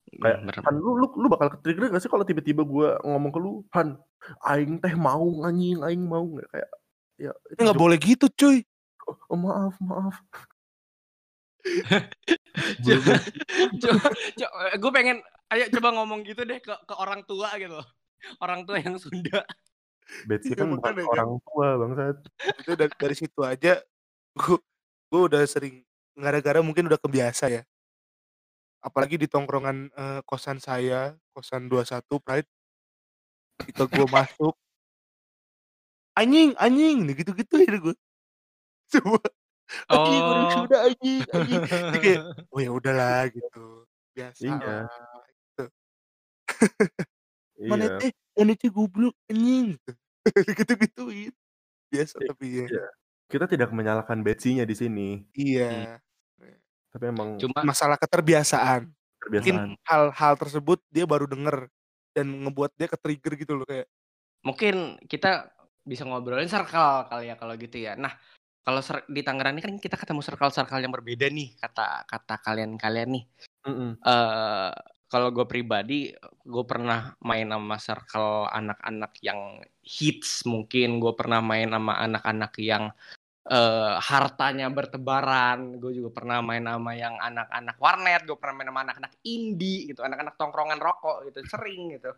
[0.07, 0.55] kayak bener.
[0.63, 3.99] Han lu, lu lu bakal ketrigger gak sih kalau tiba-tiba gue ngomong ke lu Han
[4.47, 6.69] aing teh mau anjing aing mau nggak kayak
[7.17, 8.61] ya itu nggak boleh gitu cuy.
[9.09, 10.15] oh, oh, maaf maaf
[14.81, 15.19] gue pengen
[15.51, 17.79] ayo coba ngomong gitu deh ke ke orang tua gitu
[18.43, 19.43] orang tua yang Sunda
[20.27, 21.03] Betsy Iya, kan bukan kan.
[21.03, 22.17] orang tua bangsat
[22.63, 23.73] Itu dari, dari situ aja
[24.37, 24.57] gue
[25.07, 25.83] gue udah sering
[26.17, 27.61] gara-gara mungkin udah kebiasa ya.
[28.83, 32.47] Apalagi di tongkrongan eh, kosan saya, kosan 21 Pride.
[33.57, 34.53] Ketika gue masuk
[36.17, 37.95] anjing, anjing, nih gitu-gitu ya gue.
[38.93, 39.19] Semua
[39.91, 40.51] anjing orang Oh.
[40.55, 41.61] Sunda anjing, anjing.
[41.67, 42.21] Jadi kayak
[42.53, 43.85] oh ya udahlah gitu.
[44.15, 44.57] Biasa Iya.
[44.61, 44.85] lah.
[47.57, 49.91] Mana iya teh, mana teh goblok anjing gitu.
[50.59, 51.33] Gitu-gituin.
[51.93, 52.65] Biasa tapi ya.
[52.69, 52.85] iya.
[53.31, 55.99] kita tidak menyalahkan Betsy-nya di sini Iya.
[56.91, 58.89] Tapi emang cuma Masalah keterbiasaan.
[59.17, 61.67] kebiasaan Mungkin hal-hal tersebut dia baru denger
[62.13, 63.85] dan ngebuat dia ke-trigger gitu loh kayak
[64.41, 65.53] mungkin kita
[65.87, 68.13] bisa ngobrolin circle kali ya kalau gitu ya nah
[68.67, 73.23] kalau di Tangerang ini kan kita ketemu circle-circle yang berbeda nih kata kata kalian-kalian nih
[73.63, 73.91] Mm-mm.
[74.03, 74.71] eh
[75.07, 76.11] kalau gue pribadi
[76.43, 82.91] gue pernah main sama circle anak-anak yang hits mungkin gue pernah main sama anak-anak yang
[83.47, 85.79] eh, hartanya bertebaran.
[85.79, 90.03] Gue juga pernah main sama yang anak-anak warnet gue pernah main sama anak-anak indie gitu
[90.03, 92.11] anak-anak tongkrongan rokok gitu sering gitu.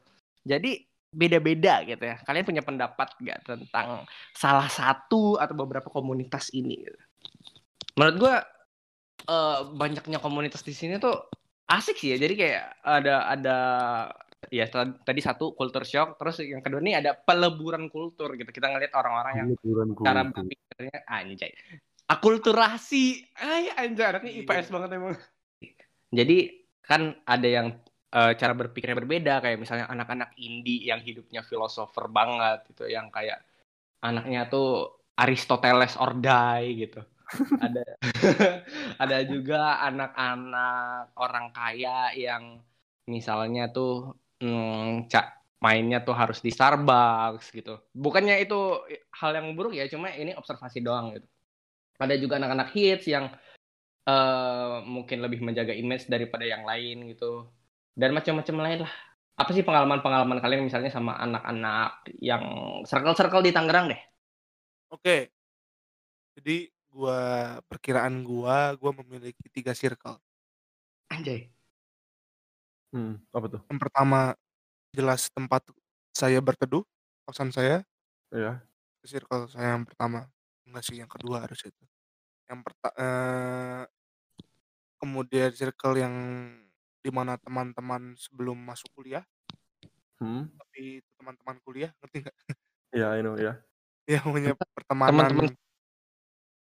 [0.43, 2.21] Jadi beda-beda gitu ya.
[2.21, 4.05] Kalian punya pendapat gak tentang
[4.37, 6.85] salah satu atau beberapa komunitas ini?
[6.85, 6.99] Gitu?
[7.99, 8.35] menurut gue
[9.27, 11.27] eh, banyaknya komunitas di sini tuh
[11.67, 12.17] asik sih ya.
[12.23, 13.57] Jadi kayak ada ada
[14.49, 18.49] ya tadi satu culture shock terus yang kedua nih ada peleburan kultur gitu.
[18.49, 21.51] Kita ngeliat orang-orang yang Liburan cara berpikirnya anjay.
[22.09, 23.05] Akulturasi.
[23.37, 25.15] Ay anjay anaknya IPS banget emang.
[26.09, 26.37] Jadi
[26.81, 27.67] kan ada yang
[28.09, 29.33] eh, cara berpikirnya berbeda.
[29.45, 32.89] Kayak misalnya anak-anak indie yang hidupnya filosofer banget gitu.
[32.89, 33.39] Yang kayak
[34.01, 37.01] anaknya tuh Aristoteles or die gitu.
[37.61, 37.85] Ada
[39.03, 42.57] ada juga anak-anak orang kaya yang
[43.05, 47.79] misalnya tuh hmm, ca- mainnya tuh harus di Starbucks gitu.
[47.91, 48.79] Bukannya itu
[49.19, 51.27] hal yang buruk ya, cuma ini observasi doang gitu.
[51.99, 53.27] Ada juga anak-anak hits yang
[54.07, 57.51] eh, mungkin lebih menjaga image daripada yang lain gitu.
[57.91, 58.93] Dan macam-macam lain lah.
[59.39, 62.43] Apa sih pengalaman-pengalaman kalian misalnya sama anak-anak yang
[62.87, 64.01] circle-circle di Tangerang deh?
[64.91, 65.31] Oke.
[66.39, 70.19] Jadi gua perkiraan gua, gua memiliki tiga circle.
[71.11, 71.58] Anjay.
[72.93, 73.61] Hmm, apa tuh?
[73.69, 74.19] Yang pertama
[74.95, 75.63] jelas tempat
[76.15, 76.83] saya berteduh,
[77.27, 77.85] kosan saya,
[78.31, 78.69] Iya.
[79.05, 80.27] circle saya yang pertama.
[80.67, 81.83] Enggak sih, yang kedua harus itu.
[82.49, 83.05] Yang pertama
[84.99, 86.15] kemudian circle yang
[86.99, 89.23] di mana teman-teman sebelum masuk kuliah,
[90.19, 90.59] Hmm.
[90.59, 92.37] tapi itu teman-teman kuliah, ngerti nggak?
[92.93, 93.61] Iya, I know, ya.
[94.09, 95.55] Ya, punya pertemanan Teman-teman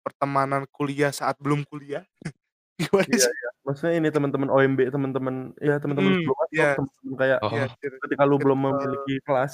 [0.04, 2.04] pertemanan kuliah saat belum kuliah.
[2.80, 3.30] Gimana Iya, sih?
[3.30, 3.48] iya.
[3.60, 6.70] Maksudnya ini teman-teman OMB, teman-teman ya teman-teman Hmm, sebelum masuk, iya.
[6.74, 7.50] teman-teman kayak Oh.
[7.76, 9.52] Cir- ketika lu belum circle memiliki kelas.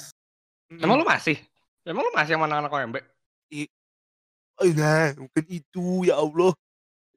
[0.69, 1.37] mm, Emang lu masih?
[1.83, 2.97] Emang lu masih sama anak-anak OMB?
[4.57, 6.49] oh, nah, bukan itu ya Allah.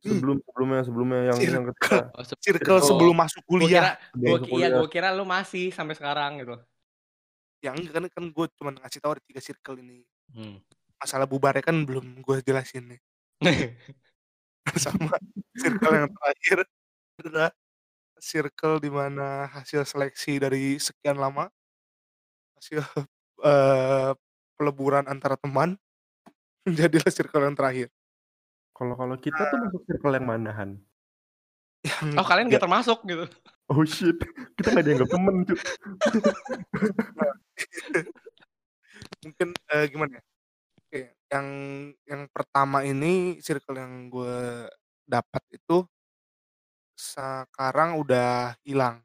[0.00, 0.16] Hmm.
[0.16, 2.84] Sebelum sebelumnya sebelumnya yang yang ketika Circle, Oh, se- circle Oh.
[2.84, 3.68] sebelum masuk Gua kuliah.
[3.70, 4.70] kira, sebelum gua, masuk ki- iya, kuliah.
[4.76, 6.56] gua kira lu masih sampai sekarang gitu.
[7.60, 10.00] Yang enggak kan kan gue cuma ngasih tahu ada tiga circle ini.
[10.32, 10.56] Hmm.
[10.96, 13.00] Masalah bubarnya kan belum gue jelasin nih.
[14.84, 15.16] Sama
[15.56, 16.58] circle yang terakhir
[17.20, 17.50] adalah
[18.20, 21.48] circle di mana hasil seleksi dari sekian lama
[22.60, 22.84] hasil
[23.50, 24.12] eh,
[24.60, 25.80] peleburan antara teman
[26.68, 27.88] jadilah circle yang terakhir.
[28.76, 30.70] Kalau kalau kita tuh masuk circle yang manahan?
[32.20, 33.24] Oh kalian gak termasuk gitu?
[33.72, 34.16] Oh shit,
[34.60, 35.60] kita gak dianggap temen cuy.
[39.24, 40.22] Mungkin uh, gimana ya?
[41.30, 41.48] Yang
[42.10, 44.66] yang pertama ini circle yang gue
[45.06, 45.86] dapat itu
[46.98, 49.00] sekarang udah hilang.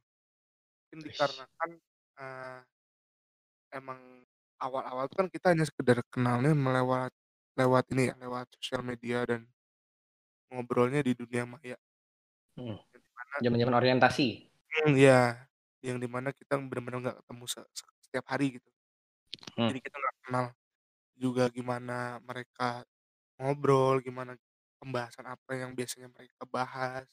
[0.90, 1.70] Mungkin dikarenakan
[2.18, 2.60] uh,
[3.72, 4.00] emang
[4.60, 7.14] awal-awal tuh kan kita hanya sekedar kenalnya melewat
[7.56, 9.48] lewat ini ya, lewat sosial media dan
[10.52, 11.78] ngobrolnya di dunia maya.
[12.60, 12.80] Hmm.
[13.40, 14.50] Zaman-zaman orientasi.
[14.76, 15.48] Hmm, ya,
[15.84, 17.44] yang di mana kita benar-benar nggak ketemu
[18.02, 18.70] setiap hari gitu.
[19.56, 19.72] Hmm.
[19.72, 20.46] Jadi kita nggak kenal
[21.16, 22.84] juga gimana mereka
[23.40, 24.36] ngobrol, gimana
[24.80, 27.08] pembahasan apa yang biasanya mereka bahas,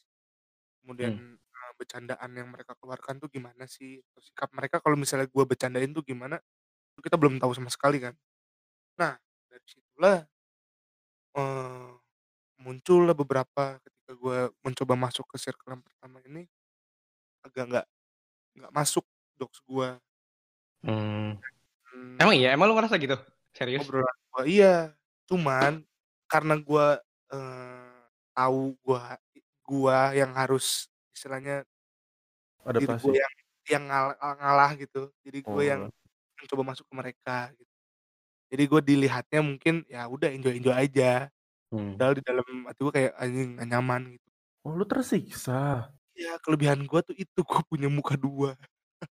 [0.82, 1.38] kemudian hmm.
[1.78, 6.38] bercandaan yang mereka keluarkan tuh gimana sih, sikap mereka kalau misalnya gue bercandain tuh gimana,
[6.98, 8.14] kita belum tahu sama sekali kan.
[8.98, 9.18] Nah,
[9.50, 10.26] dari situlah
[12.62, 16.46] muncullah beberapa ketika gue mencoba masuk ke circle yang pertama ini,
[17.42, 17.86] agak nggak
[18.52, 19.02] nggak masuk
[19.40, 19.88] jokes gue.
[20.86, 21.38] Hmm.
[21.90, 22.16] Hmm.
[22.22, 22.54] Emang iya?
[22.54, 23.18] Emang lu ngerasa gitu?
[23.52, 23.84] Serius?
[23.84, 24.96] Obrolan gue iya,
[25.28, 25.84] cuman
[26.24, 26.86] karena gue
[27.36, 28.00] uh,
[28.32, 29.02] tahu gue
[29.68, 31.68] gua yang harus istilahnya
[32.72, 33.34] diri gue yang
[33.68, 35.12] yang ngalah, ngalah gitu.
[35.22, 36.02] Jadi gue yang oh
[36.42, 37.74] mencoba masuk ke mereka gitu.
[38.52, 41.30] Jadi gue dilihatnya mungkin ya udah enjoy-enjoy aja.
[41.72, 41.96] Hmm.
[41.96, 44.28] Padahal di dalam hati gue kayak anjing nyaman gitu.
[44.66, 45.88] Oh lu tersiksa?
[46.12, 48.58] Ya kelebihan gue tuh itu gue punya muka dua.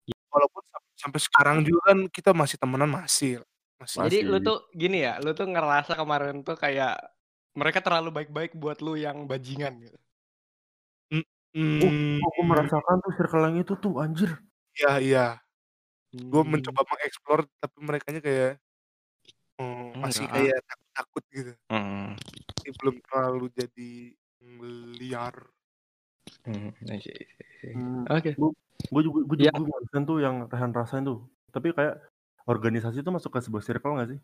[0.06, 0.16] Ya.
[0.30, 0.62] Walaupun
[0.94, 3.42] sampai sekarang juga kan kita masih temenan masih.
[3.82, 3.98] Masih.
[4.06, 6.96] Jadi lu tuh gini ya, lu tuh ngerasa kemarin tuh kayak
[7.52, 9.98] mereka terlalu baik-baik buat lu yang bajingan gitu.
[11.52, 14.40] Mm, oh, aku merasakan tuh circle yang itu tuh anjir.
[14.72, 15.26] Iya, iya.
[16.12, 16.48] Gue hmm.
[16.48, 18.56] mencoba mengeksplor tapi mereka kayak,
[19.60, 21.52] oh, masih kayak takut-takut gitu.
[21.68, 22.16] Hmm.
[22.56, 23.92] Jadi belum terlalu jadi
[24.96, 25.36] liar.
[26.48, 28.08] Hmm, hmm.
[28.08, 28.32] Oke.
[28.88, 30.00] Gue juga gue juga ya.
[30.08, 31.20] tuh yang Rehan rasain tuh.
[31.52, 32.00] Tapi kayak
[32.48, 34.20] organisasi itu masuk ke sebuah circle gak sih?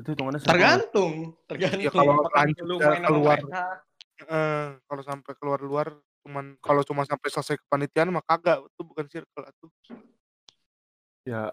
[0.00, 0.54] Itu hitungannya circle.
[0.56, 1.12] Tergantung,
[1.44, 1.82] tergantung.
[1.82, 2.64] Ya kalau lanjut
[3.04, 3.38] keluar,
[4.28, 5.88] uh, kalau sampai keluar luar
[6.20, 9.66] cuman kalau cuma sampai selesai kepanitiaan mah kagak itu bukan circle itu
[11.28, 11.52] Ya,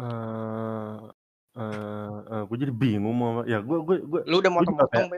[0.00, 1.12] uh,
[1.56, 5.12] uh, uh, gue jadi bingung mau ya gue gue gue Lu udah motong-motong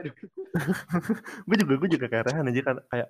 [1.47, 3.09] gue juga gue juga kayak Rehan aja kan kayak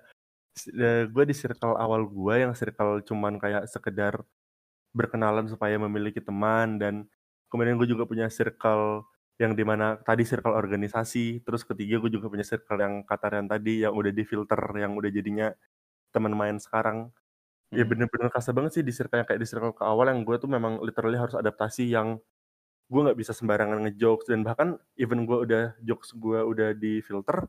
[1.10, 4.22] gue di circle awal gue yang circle cuman kayak sekedar
[4.94, 7.06] berkenalan supaya memiliki teman dan
[7.52, 9.06] kemudian gue juga punya circle
[9.40, 13.48] yang di mana tadi circle organisasi terus ketiga gue juga punya circle yang kata Rehan
[13.48, 15.48] tadi yang udah di filter yang udah jadinya
[16.14, 17.10] teman main sekarang
[17.70, 17.90] Ya hmm.
[17.94, 20.50] bener-bener kasar banget sih di circle yang kayak di circle ke awal yang gue tuh
[20.50, 22.18] memang literally harus adaptasi yang
[22.90, 27.46] gue nggak bisa sembarangan ngejokes dan bahkan even gue udah jokes gue udah di filter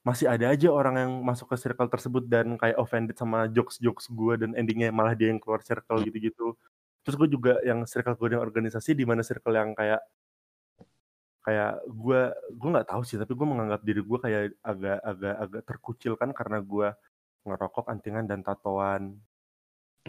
[0.00, 4.34] masih ada aja orang yang masuk ke circle tersebut dan kayak offended sama jokes-jokes gue
[4.40, 6.56] dan endingnya malah dia yang keluar circle gitu-gitu.
[7.04, 10.00] Terus gue juga yang circle gue dengan organisasi di mana circle yang kayak
[11.40, 12.20] kayak gue
[12.52, 16.58] gue nggak tahu sih tapi gue menganggap diri gue kayak agak agak agak terkucilkan karena
[16.60, 16.88] gue
[17.48, 19.20] ngerokok antingan dan tatoan.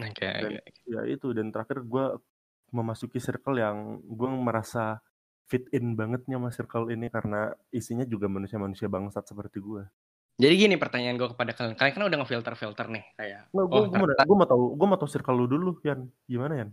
[0.00, 0.56] Oke, Dan
[0.88, 2.16] ya itu dan terakhir gue
[2.72, 5.04] memasuki circle yang gue merasa
[5.46, 9.84] fit in bangetnya sama circle ini karena isinya juga manusia-manusia bangsat seperti gue.
[10.40, 13.52] Jadi gini pertanyaan gue kepada kalian, kalian kan udah ngefilter-filter nih kayak.
[13.52, 16.08] Nah, gue, oh, gue, mau, gue mau tahu, gue mau tahu circle lu dulu, Yan.
[16.24, 16.70] Gimana Yan?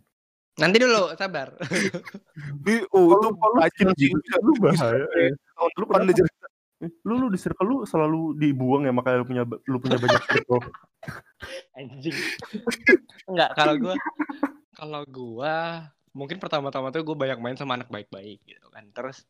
[0.59, 1.55] Nanti dulu, sabar.
[2.65, 3.03] Di, oh,
[3.67, 3.93] itu lu,
[4.47, 5.05] lu bahaya.
[5.75, 6.15] Lu pandai
[6.79, 10.63] lu lu di circle lu selalu dibuang ya makanya lu punya lu punya banyak circle
[11.77, 12.15] anjing
[13.27, 13.95] enggak kalau gua
[14.79, 15.55] kalau gua
[16.13, 18.85] mungkin pertama-tama tuh gue banyak main sama anak baik-baik gitu kan.
[18.93, 19.25] Terus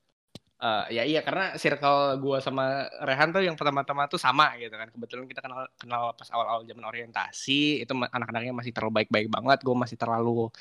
[0.59, 4.91] uh, ya iya karena circle gua sama Rehan tuh yang pertama-tama tuh sama gitu kan.
[4.91, 9.75] Kebetulan kita kenal kenal pas awal-awal zaman orientasi itu anak-anaknya masih terlalu baik-baik banget gue
[9.75, 10.51] masih terlalu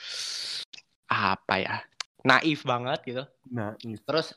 [1.08, 1.74] apa ya
[2.24, 3.22] naif banget gitu.
[3.50, 4.00] Naif.
[4.06, 4.34] Terus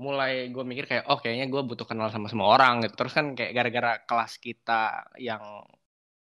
[0.00, 2.94] mulai gue mikir kayak oh kayaknya gue butuh kenal sama semua orang gitu.
[2.96, 5.42] Terus kan kayak gara-gara kelas kita yang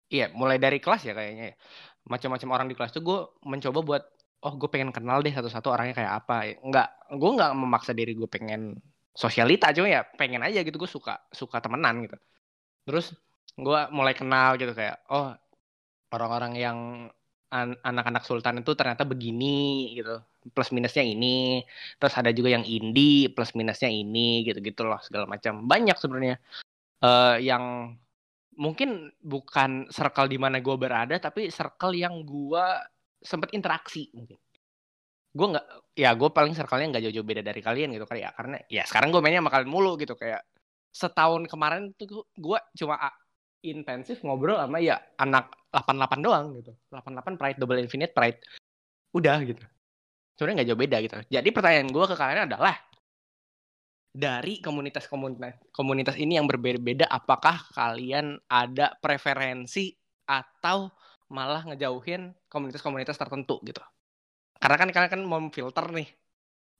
[0.08, 1.56] iya mulai dari kelas ya kayaknya ya.
[2.08, 4.04] Macam-macam orang di kelas tuh gue mencoba buat
[4.44, 6.36] oh gue pengen kenal deh satu-satu orangnya kayak apa.
[6.62, 8.78] Nggak gue nggak memaksa diri gue pengen
[9.14, 12.16] sosialita cuma ya pengen aja gitu gue suka suka temenan gitu.
[12.86, 13.14] Terus
[13.58, 15.34] gue mulai kenal gitu kayak oh
[16.14, 16.78] orang-orang yang
[17.82, 20.20] anak-anak sultan itu ternyata begini gitu.
[20.52, 21.64] Plus minusnya ini
[21.96, 25.64] terus ada juga yang indie plus minusnya ini gitu gitu loh segala macam.
[25.64, 26.36] Banyak sebenarnya
[27.02, 27.96] uh, yang
[28.58, 32.66] mungkin bukan circle di mana gue berada tapi circle yang gue
[33.22, 34.38] sempat interaksi mungkin.
[35.34, 38.56] Gue nggak ya gue paling circle-nya nggak jauh-jauh beda dari kalian gitu kali ya karena
[38.66, 40.42] ya sekarang gue mainnya sama kalian mulu gitu kayak
[40.88, 42.96] setahun kemarin tuh gue cuma
[43.62, 46.72] intensif ngobrol sama ya anak 88 doang gitu.
[46.90, 48.38] 88 Pride Double Infinite Pride.
[49.12, 49.62] Udah gitu.
[50.38, 51.14] Sebenarnya nggak jauh beda gitu.
[51.28, 52.74] Jadi pertanyaan gue ke kalian adalah
[54.08, 59.92] dari komunitas-komunitas komunitas ini yang berbeda-beda apakah kalian ada preferensi
[60.26, 60.90] atau
[61.28, 63.80] malah ngejauhin komunitas-komunitas tertentu gitu.
[64.58, 66.08] Karena kan kalian kan mau filter nih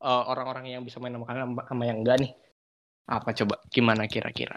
[0.02, 2.32] uh, orang-orang yang bisa main sama kalian sama yang enggak nih.
[3.08, 3.60] Apa coba?
[3.72, 4.56] Gimana kira-kira?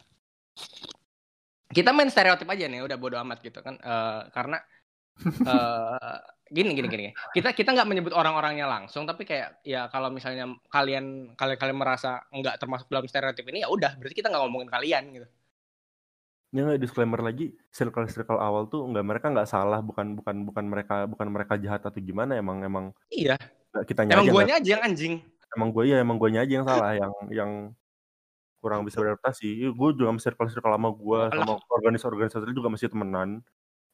[1.72, 3.80] Kita main stereotip aja nih udah bodo amat gitu kan.
[3.80, 4.60] Uh, karena
[5.48, 6.18] uh,
[6.52, 7.04] gini gini gini.
[7.32, 12.28] Kita kita nggak menyebut orang-orangnya langsung tapi kayak ya kalau misalnya kalian kalian kalian merasa
[12.32, 15.28] nggak termasuk dalam stereotip ini ya udah berarti kita nggak ngomongin kalian gitu
[16.52, 20.96] Ya nggak disclaimer lagi, circle-circle awal tuh nggak mereka nggak salah, bukan bukan bukan mereka
[21.08, 23.40] bukan mereka jahat atau gimana, emang emang iya
[23.88, 25.24] kita emang guanya aja yang anjing
[25.56, 27.52] emang gue ya emang guanya aja yang salah yang yang
[28.62, 29.74] kurang bisa beradaptasi.
[29.74, 33.30] Gue juga masih circle-circle lama gue sama organisasi-organisasi juga masih temenan,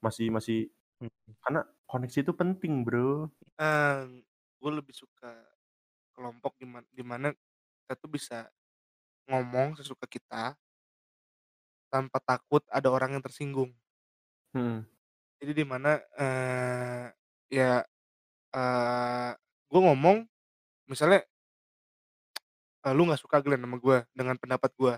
[0.04, 0.60] masih masih
[1.00, 1.34] hmm.
[1.48, 3.32] karena koneksi itu penting bro.
[3.58, 4.22] Uh,
[4.60, 5.34] gue lebih suka
[6.14, 7.28] kelompok gimana di mana
[7.86, 8.50] kita tuh bisa
[9.30, 10.58] ngomong sesuka kita
[11.88, 13.72] tanpa takut ada orang yang tersinggung.
[14.56, 14.84] Hmm.
[15.38, 17.06] Jadi di mana, uh,
[17.52, 17.86] ya,
[18.56, 19.32] uh, eh,
[19.70, 20.26] gue ngomong
[20.90, 21.22] misalnya
[22.88, 24.96] uh, "Lu nggak suka Glenn sama gue dengan pendapat gue."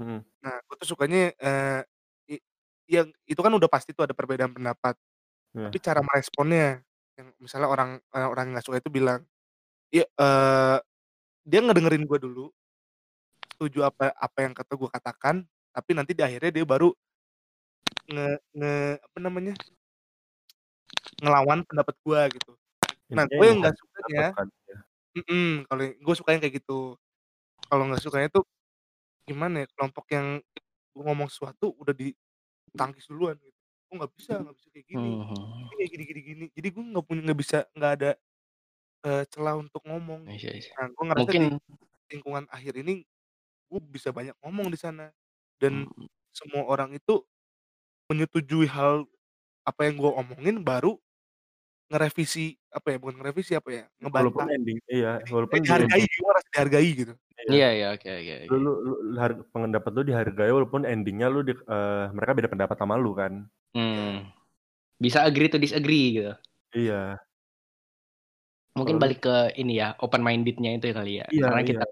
[0.00, 0.20] Hmm.
[0.42, 1.82] Nah, gue tuh sukanya, uh,
[2.88, 4.96] yang itu kan udah pasti tuh ada perbedaan pendapat.
[5.56, 5.70] Yeah.
[5.70, 6.82] Tapi cara meresponnya,
[7.16, 9.24] yang misalnya orang, orang yang nggak suka itu bilang,
[9.88, 10.78] ya uh,
[11.46, 12.50] dia ngedengerin gue dulu,
[13.54, 15.36] setuju apa apa yang kata gue katakan
[15.74, 16.94] tapi nanti di akhirnya dia baru
[18.08, 19.54] nge nge apa namanya,
[21.22, 22.52] ngelawan pendapat gua gitu.
[23.12, 24.26] Nah, gue yang nggak sukanya
[24.66, 24.78] ya.
[25.22, 26.96] mhm, kalau gue sukanya kayak gitu.
[27.68, 28.44] Kalau nggak sukanya tuh
[29.28, 30.40] gimana ya, kelompok yang
[30.94, 33.58] gue ngomong sesuatu udah ditangkis duluan gitu.
[33.92, 35.68] "Oh nggak bisa nggak bisa kayak gini, hmm.
[35.76, 38.10] kayak gini gini gini." Jadi gue nggak punya nggak bisa nggak ada,
[39.08, 40.26] uh, celah untuk ngomong.
[40.28, 40.50] Iya.
[40.80, 43.04] Nah, gue ngerasa Mungkin di lingkungan akhir ini,
[43.70, 45.10] gue bisa banyak ngomong di sana.
[45.64, 46.06] Dan hmm.
[46.36, 47.24] semua orang itu
[48.12, 49.08] menyetujui hal
[49.64, 51.00] apa yang gue omongin baru
[51.88, 54.28] ngerevisi apa ya, bukan ngerevisi apa ya, ngebantah.
[54.28, 57.14] Walaupun ending iya, walaupun dihargai, gue harus dihargai gitu.
[57.44, 58.72] Iya iya, oke oke Lu lu
[59.12, 63.12] lu har pendapat lu dihargai walaupun endingnya lu di uh, mereka beda pendapat sama lu
[63.12, 63.44] kan.
[63.76, 64.28] Hmm.
[64.96, 66.32] Bisa agree to disagree gitu.
[66.72, 67.20] Iya.
[68.74, 71.26] Mungkin balik ke ini ya, open minded-nya itu ya kali ya.
[71.30, 71.68] Iya, Karena iya.
[71.68, 71.84] kita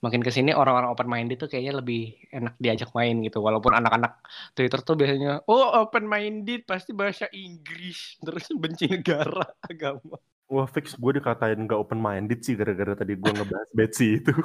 [0.00, 3.44] makin ke sini orang-orang open minded tuh kayaknya lebih enak diajak main gitu.
[3.44, 4.24] Walaupun anak-anak
[4.56, 8.16] Twitter tuh biasanya oh open minded pasti bahasa Inggris.
[8.20, 10.16] Terus benci negara agama.
[10.50, 14.34] Wah fix gue dikatain gak open minded sih gara-gara tadi gue ngebahas Betsy itu.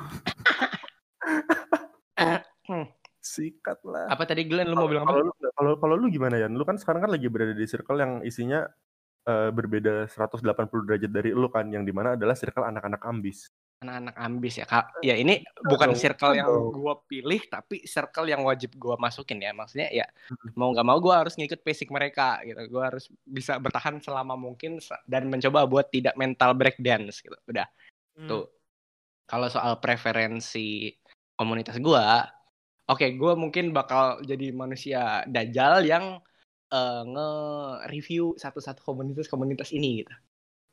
[3.25, 4.05] Sikat lah.
[4.13, 4.69] Apa tadi Glenn?
[4.69, 5.17] Lu mau bilang apa?
[5.55, 8.67] kalau kalau lu gimana ya lu kan sekarang kan lagi berada di circle yang isinya
[9.25, 10.45] uh, berbeda 180
[10.85, 13.49] derajat dari lu kan yang di mana adalah circle anak-anak ambis
[13.83, 15.03] Anak-anak ambis ya, Kak.
[15.03, 19.51] Ya ini bukan circle yang gue pilih, tapi circle yang wajib gue masukin ya.
[19.51, 20.55] Maksudnya ya hmm.
[20.55, 22.59] mau nggak mau gue harus ngikut basic mereka gitu.
[22.71, 27.35] Gue harus bisa bertahan selama mungkin dan mencoba buat tidak mental breakdance gitu.
[27.51, 27.67] Udah.
[28.15, 28.29] Hmm.
[28.31, 28.45] Tuh.
[29.25, 30.93] Kalau soal preferensi
[31.35, 32.05] komunitas gue,
[32.88, 36.21] oke okay, gue mungkin bakal jadi manusia dajal yang
[36.71, 40.13] uh, nge-review satu-satu komunitas-komunitas ini gitu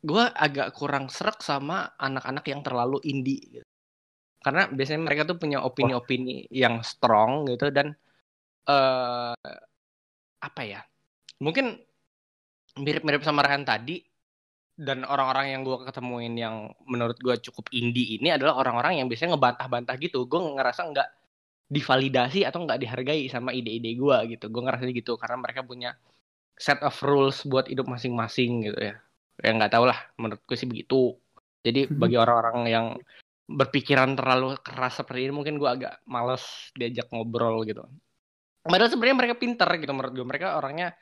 [0.03, 3.67] gue agak kurang serak sama anak-anak yang terlalu indie gitu.
[4.43, 7.95] Karena biasanya mereka tuh punya opini-opini yang strong gitu dan
[8.67, 9.31] uh,
[10.43, 10.83] apa ya?
[11.39, 11.79] Mungkin
[12.83, 14.03] mirip-mirip sama Rehan tadi
[14.75, 19.39] dan orang-orang yang gue ketemuin yang menurut gue cukup indie ini adalah orang-orang yang biasanya
[19.39, 20.27] ngebantah-bantah gitu.
[20.27, 21.09] Gue ngerasa nggak
[21.71, 24.51] divalidasi atau nggak dihargai sama ide-ide gue gitu.
[24.51, 25.95] Gue ngerasa gitu karena mereka punya
[26.59, 28.99] set of rules buat hidup masing-masing gitu ya
[29.39, 31.17] ya nggak tahu lah menurutku sih begitu
[31.63, 31.97] jadi hmm.
[31.97, 32.85] bagi orang-orang yang
[33.47, 36.43] berpikiran terlalu keras seperti ini mungkin gue agak males
[36.77, 37.83] diajak ngobrol gitu
[38.63, 40.95] padahal sebenarnya mereka pinter gitu menurut gue mereka orangnya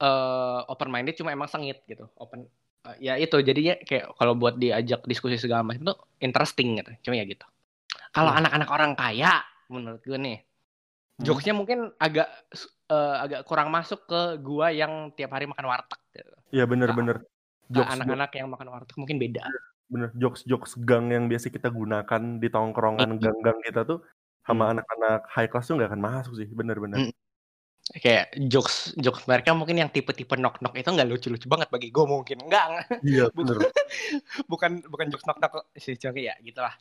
[0.00, 2.48] uh, eh, open minded cuma emang sengit gitu open
[2.88, 5.94] uh, ya itu jadinya kayak kalau buat diajak diskusi segala macam itu
[6.24, 7.44] interesting gitu cuma ya gitu
[8.16, 8.40] kalau hmm.
[8.44, 11.24] anak-anak orang kaya menurut gue nih hmm.
[11.28, 12.32] jokesnya mungkin agak
[12.90, 16.34] uh, agak kurang masuk ke gua yang tiap hari makan warteg gitu.
[16.52, 17.24] Iya bener-bener
[17.72, 19.44] anak-anak yang makan warteg mungkin beda.
[19.88, 24.00] Bener, jokes-jokes gang yang biasa kita gunakan di tongkrongan gang-gang kita tuh
[24.44, 27.12] sama anak anak-anak high class tuh nggak akan masuk sih, bener-bener.
[28.00, 32.04] kayak jokes jokes mereka mungkin yang tipe-tipe knock knock itu nggak lucu-lucu banget bagi gue
[32.08, 33.60] mungkin enggak iya bener.
[34.50, 36.72] Bukan bukan jokes knock knock sih ya gitulah.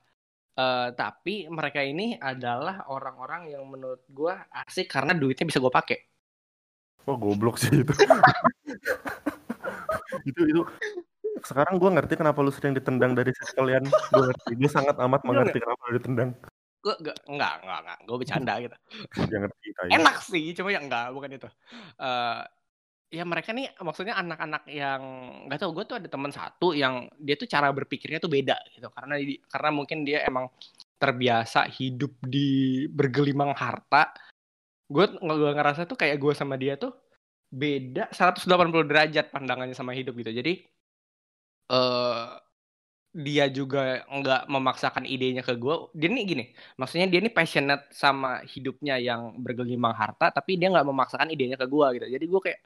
[0.53, 4.31] Uh, tapi mereka ini adalah orang-orang yang menurut gue
[4.63, 5.99] asik karena duitnya bisa gue pakai.
[7.03, 7.91] Oh goblok sih itu
[10.30, 10.61] itu itu.
[11.43, 14.51] Sekarang gue ngerti kenapa lu sering ditendang dari sekalian gue ngerti.
[14.55, 16.30] Gue sangat amat mengerti kenapa lu ditendang.
[16.84, 18.78] Gue gak enggak enggak enggak gue bercanda gitu.
[19.28, 21.49] Ya ngerti enak sih cuma ya enggak bukan itu.
[21.99, 22.43] Uh,
[23.13, 25.01] ya mereka nih maksudnya anak-anak yang
[25.45, 28.88] nggak tahu gue tuh ada teman satu yang dia tuh cara berpikirnya tuh beda gitu.
[28.89, 29.19] Karena
[29.51, 30.49] karena mungkin dia emang
[30.97, 34.15] terbiasa hidup di bergelimang harta.
[34.88, 37.02] Gue gue ngerasa tuh kayak gue sama dia tuh
[37.53, 40.53] beda 180 derajat pandangannya sama hidup gitu jadi
[41.69, 42.41] uh,
[43.13, 45.75] dia juga nggak memaksakan idenya ke gue.
[45.93, 46.43] Dia nih gini,
[46.81, 51.69] maksudnya dia nih passionate sama hidupnya yang bergelimang harta, tapi dia nggak memaksakan idenya ke
[51.69, 52.05] gue gitu.
[52.09, 52.59] Jadi gue kayak,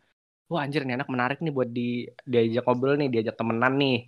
[0.47, 4.07] wah anjir nih anak menarik nih buat di diajak ngobrol nih, diajak temenan nih.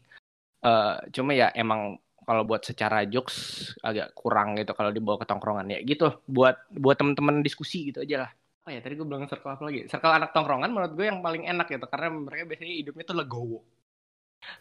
[0.63, 3.35] Uh, cuma ya emang kalau buat secara jokes
[3.83, 6.23] agak kurang gitu kalau dibawa ke tongkrongan ya gitu.
[6.23, 8.31] Buat buat temen-temen diskusi gitu aja lah.
[8.69, 9.89] Oh ya tadi gue bilang circle apa lagi?
[9.89, 13.59] Circle anak tongkrongan menurut gue yang paling enak gitu karena mereka biasanya hidupnya tuh legowo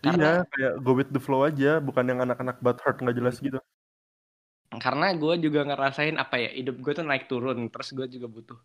[0.02, 3.36] karena, iya, kayak go with the flow aja, bukan yang anak-anak butt hurt nggak jelas
[3.38, 3.58] gitu.
[4.78, 8.58] Karena gue juga ngerasain apa ya, hidup gue tuh naik turun, terus gue juga butuh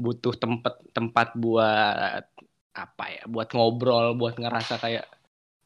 [0.00, 2.24] butuh tempat tempat buat
[2.72, 5.04] apa ya, buat ngobrol, buat ngerasa kayak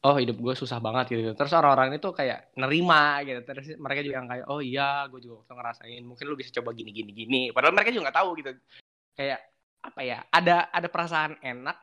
[0.07, 1.33] oh hidup gue susah banget gitu.
[1.39, 3.41] Terus orang-orang itu kayak nerima gitu.
[3.47, 6.03] Terus mereka juga yang kayak oh iya, gue juga waktu ngerasain.
[6.03, 7.43] Mungkin lu bisa coba gini gini gini.
[7.55, 8.51] Padahal mereka juga nggak tahu gitu.
[9.17, 9.41] Kayak
[9.83, 10.19] apa ya?
[10.31, 11.77] Ada ada perasaan enak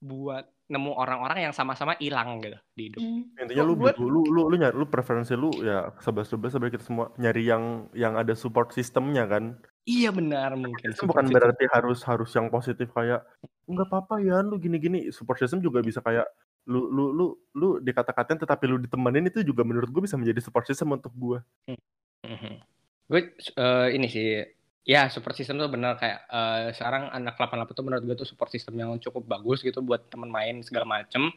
[0.00, 2.98] buat nemu orang-orang yang sama-sama hilang gitu di hidup.
[2.98, 3.22] Hmm.
[3.38, 3.94] Intinya lu, buat...
[4.02, 7.86] lu lu lu nyari lu preferensi lu ya sebelas sebelas sebagai kita semua nyari yang
[7.94, 9.54] yang ada support sistemnya kan.
[9.86, 10.90] Iya benar mungkin.
[10.90, 11.38] Itu bukan system.
[11.38, 13.22] berarti harus harus yang positif kayak
[13.70, 16.26] nggak apa-apa ya lu gini-gini support system juga bisa kayak
[16.66, 20.66] lu lu lu lu dikata-katain tetapi lu ditemenin itu juga menurut gue bisa menjadi support
[20.66, 21.38] system untuk gue.
[21.70, 21.78] Hmm.
[22.26, 22.58] Hmm.
[23.06, 24.42] Gue uh, ini sih
[24.86, 28.54] Ya, support system tuh benar kayak uh, sekarang anak 88 tuh menurut gue tuh support
[28.54, 31.34] system yang cukup bagus gitu buat teman main segala macem.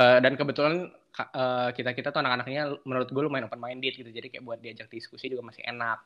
[0.00, 0.88] Uh, dan kebetulan
[1.36, 4.88] uh, kita kita tuh anak-anaknya menurut gue lumayan open minded gitu, jadi kayak buat diajak
[4.88, 6.00] diskusi juga masih enak.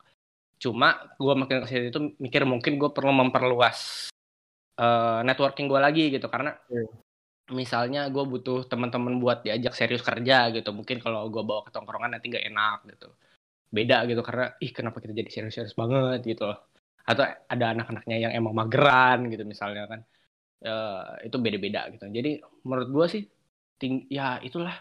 [0.59, 4.11] Cuma gue makin ke sini itu mikir mungkin gue perlu memperluas
[4.83, 6.91] uh, networking gue lagi gitu karena yeah.
[7.55, 12.19] misalnya gue butuh teman-teman buat diajak serius kerja gitu, mungkin kalau gue bawa ke tongkrongan
[12.19, 13.07] nanti gak enak gitu
[13.77, 16.73] beda gitu karena ih kenapa kita jadi serius-serius banget gitu loh.
[17.05, 20.01] Atau ada anak-anaknya yang emang mageran gitu misalnya kan.
[20.65, 22.09] Uh, itu beda-beda gitu.
[22.09, 23.23] Jadi menurut gue sih
[23.77, 24.73] ting ya itulah.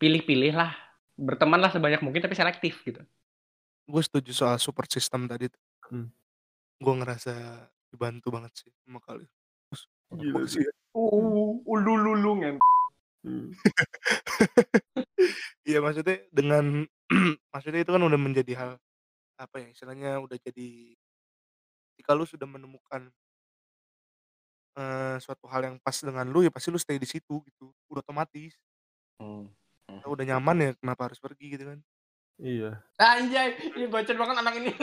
[0.00, 0.74] Pilih-pilih lah
[1.14, 3.04] berteman lah sebanyak mungkin tapi selektif gitu.
[3.84, 5.46] Gue setuju soal support system tadi
[5.92, 6.08] hmm.
[6.80, 9.30] gue ngerasa dibantu banget sih sama kalian.
[10.16, 10.64] Gila sih.
[10.96, 11.60] Uh,
[13.24, 13.56] Hmm.
[15.64, 16.84] Iya maksudnya dengan
[17.52, 18.70] maksudnya itu kan udah menjadi hal
[19.34, 20.94] apa ya istilahnya udah jadi
[21.94, 23.10] ketika lu sudah menemukan
[24.78, 28.02] uh, suatu hal yang pas dengan lu ya pasti lu stay di situ gitu udah
[28.02, 28.54] otomatis.
[29.18, 29.50] Hmm.
[30.02, 31.78] Kalau udah nyaman ya kenapa harus pergi gitu kan?
[32.42, 32.82] Iya.
[32.98, 34.72] Anjay ini bocor banget anak ini.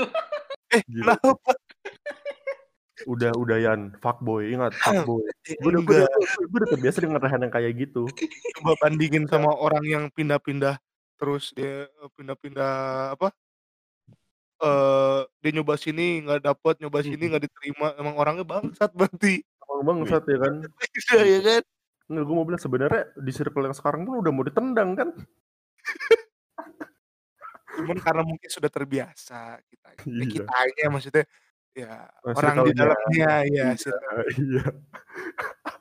[0.72, 1.36] Eh kenapa?
[3.04, 3.92] Udah udah yan.
[4.00, 5.20] Fuckboy ingat fuckboy.
[5.60, 8.08] Gue udah gue udah terbiasa dengan rehan yang kayak gitu.
[8.56, 10.80] Coba bandingin sama orang yang pindah-pindah
[11.22, 12.74] terus dia eh, pindah-pindah
[13.14, 13.30] apa
[14.62, 17.98] eh uh, dia nyoba sini nggak dapet nyoba sini nggak diterima.
[17.98, 19.42] Emang orangnya bangsat berarti.
[19.66, 20.54] Emang bangsat ya kan?
[21.18, 21.64] Iya ya kan?
[22.14, 25.10] Nggak gue mau bilang sebenarnya di circle yang sekarang pun udah mau ditendang kan?
[27.74, 30.26] Cuman karena mungkin sudah terbiasa kita ya, iya.
[30.30, 31.26] kita aja maksudnya
[31.72, 33.66] Ya, Masih orang di dalamnya ya, iya,
[34.36, 34.66] iya.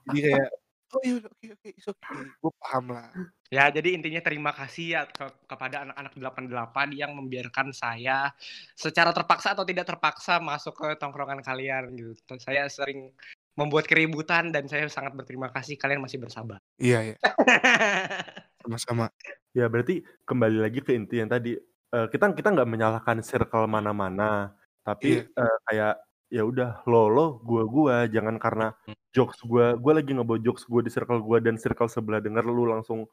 [0.06, 0.50] Jadi kayak,
[0.94, 3.10] "Oh iya, oke oke, it's okay, gue paham lah."
[3.50, 8.30] Ya, jadi intinya terima kasih ya ke kepada anak-anak 88 yang membiarkan saya
[8.78, 12.38] secara terpaksa atau tidak terpaksa masuk ke tongkrongan kalian gitu.
[12.38, 13.10] Saya sering
[13.58, 16.62] membuat keributan dan saya sangat berterima kasih kalian masih bersabar.
[16.78, 17.16] Iya, iya.
[18.62, 19.10] Sama-sama.
[19.50, 21.58] Ya, berarti kembali lagi ke inti yang tadi,
[21.90, 24.54] uh, kita kita nggak menyalahkan circle mana-mana.
[24.86, 25.42] Tapi, Iya.
[25.42, 25.94] uh, kayak,
[26.30, 28.94] ya udah lo lo, gua gua, jangan karena hmm.
[29.10, 32.70] jokes gua gua lagi ngebawa jokes gua di circle gua dan circle sebelah denger lu
[32.70, 33.10] langsung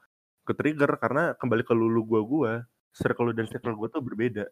[0.47, 2.53] ke-trigger karena kembali ke lu lu, gua gua.
[2.95, 4.47] Circle lu dan circle gua tuh berbeda.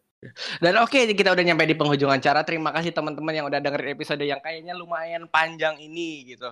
[0.63, 2.43] Dan oke, kita udah nyampe di penghujung acara.
[2.43, 6.51] Terima kasih teman-teman yang udah dengerin episode yang kayaknya lumayan panjang ini gitu.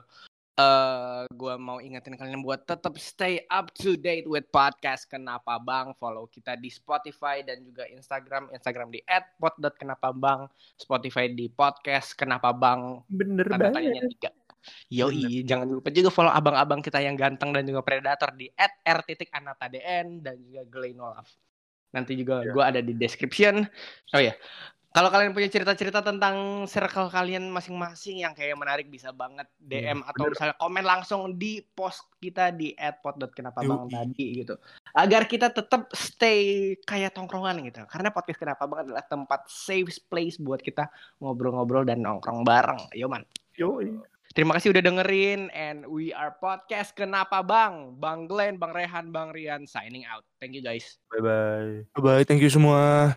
[0.57, 5.97] uh, gue mau ingetin kalian buat tetap stay up to date with podcast Kenapa Bang.
[5.97, 8.53] Follow kita di Spotify dan juga Instagram.
[8.53, 9.01] Instagram di
[9.37, 13.01] @pod.kenapabang, Spotify di podcast Kenapa Bang.
[13.09, 14.13] Bener banget.
[14.17, 14.31] Tiga.
[14.91, 20.35] Yoi, jangan lupa juga follow abang-abang kita yang ganteng dan juga predator di @r.anatadn dan
[20.39, 21.27] juga Glenolaf.
[21.93, 22.53] Nanti juga yeah.
[22.53, 23.65] gue ada di description.
[24.13, 24.35] Oh ya, yeah.
[24.93, 30.09] kalau kalian punya cerita-cerita tentang circle kalian masing-masing yang kayak menarik bisa banget DM hmm,
[30.09, 34.57] atau misalnya komen langsung di post kita di @pod.kenapa bang tadi gitu.
[34.93, 37.85] Agar kita tetap stay kayak tongkrongan gitu.
[37.89, 40.89] Karena podcast Kenapa Bang adalah tempat safe place buat kita
[41.21, 42.93] ngobrol-ngobrol dan nongkrong bareng.
[42.93, 43.25] Yo man.
[43.53, 43.81] Yo.
[44.33, 47.93] Terima kasih udah dengerin and we are podcast Kenapa Bang?
[48.01, 50.25] Bang Glenn, Bang Rehan, Bang Rian signing out.
[50.41, 50.97] Thank you guys.
[51.13, 51.85] Bye bye.
[51.93, 52.23] Bye bye.
[52.25, 53.13] Thank you semua.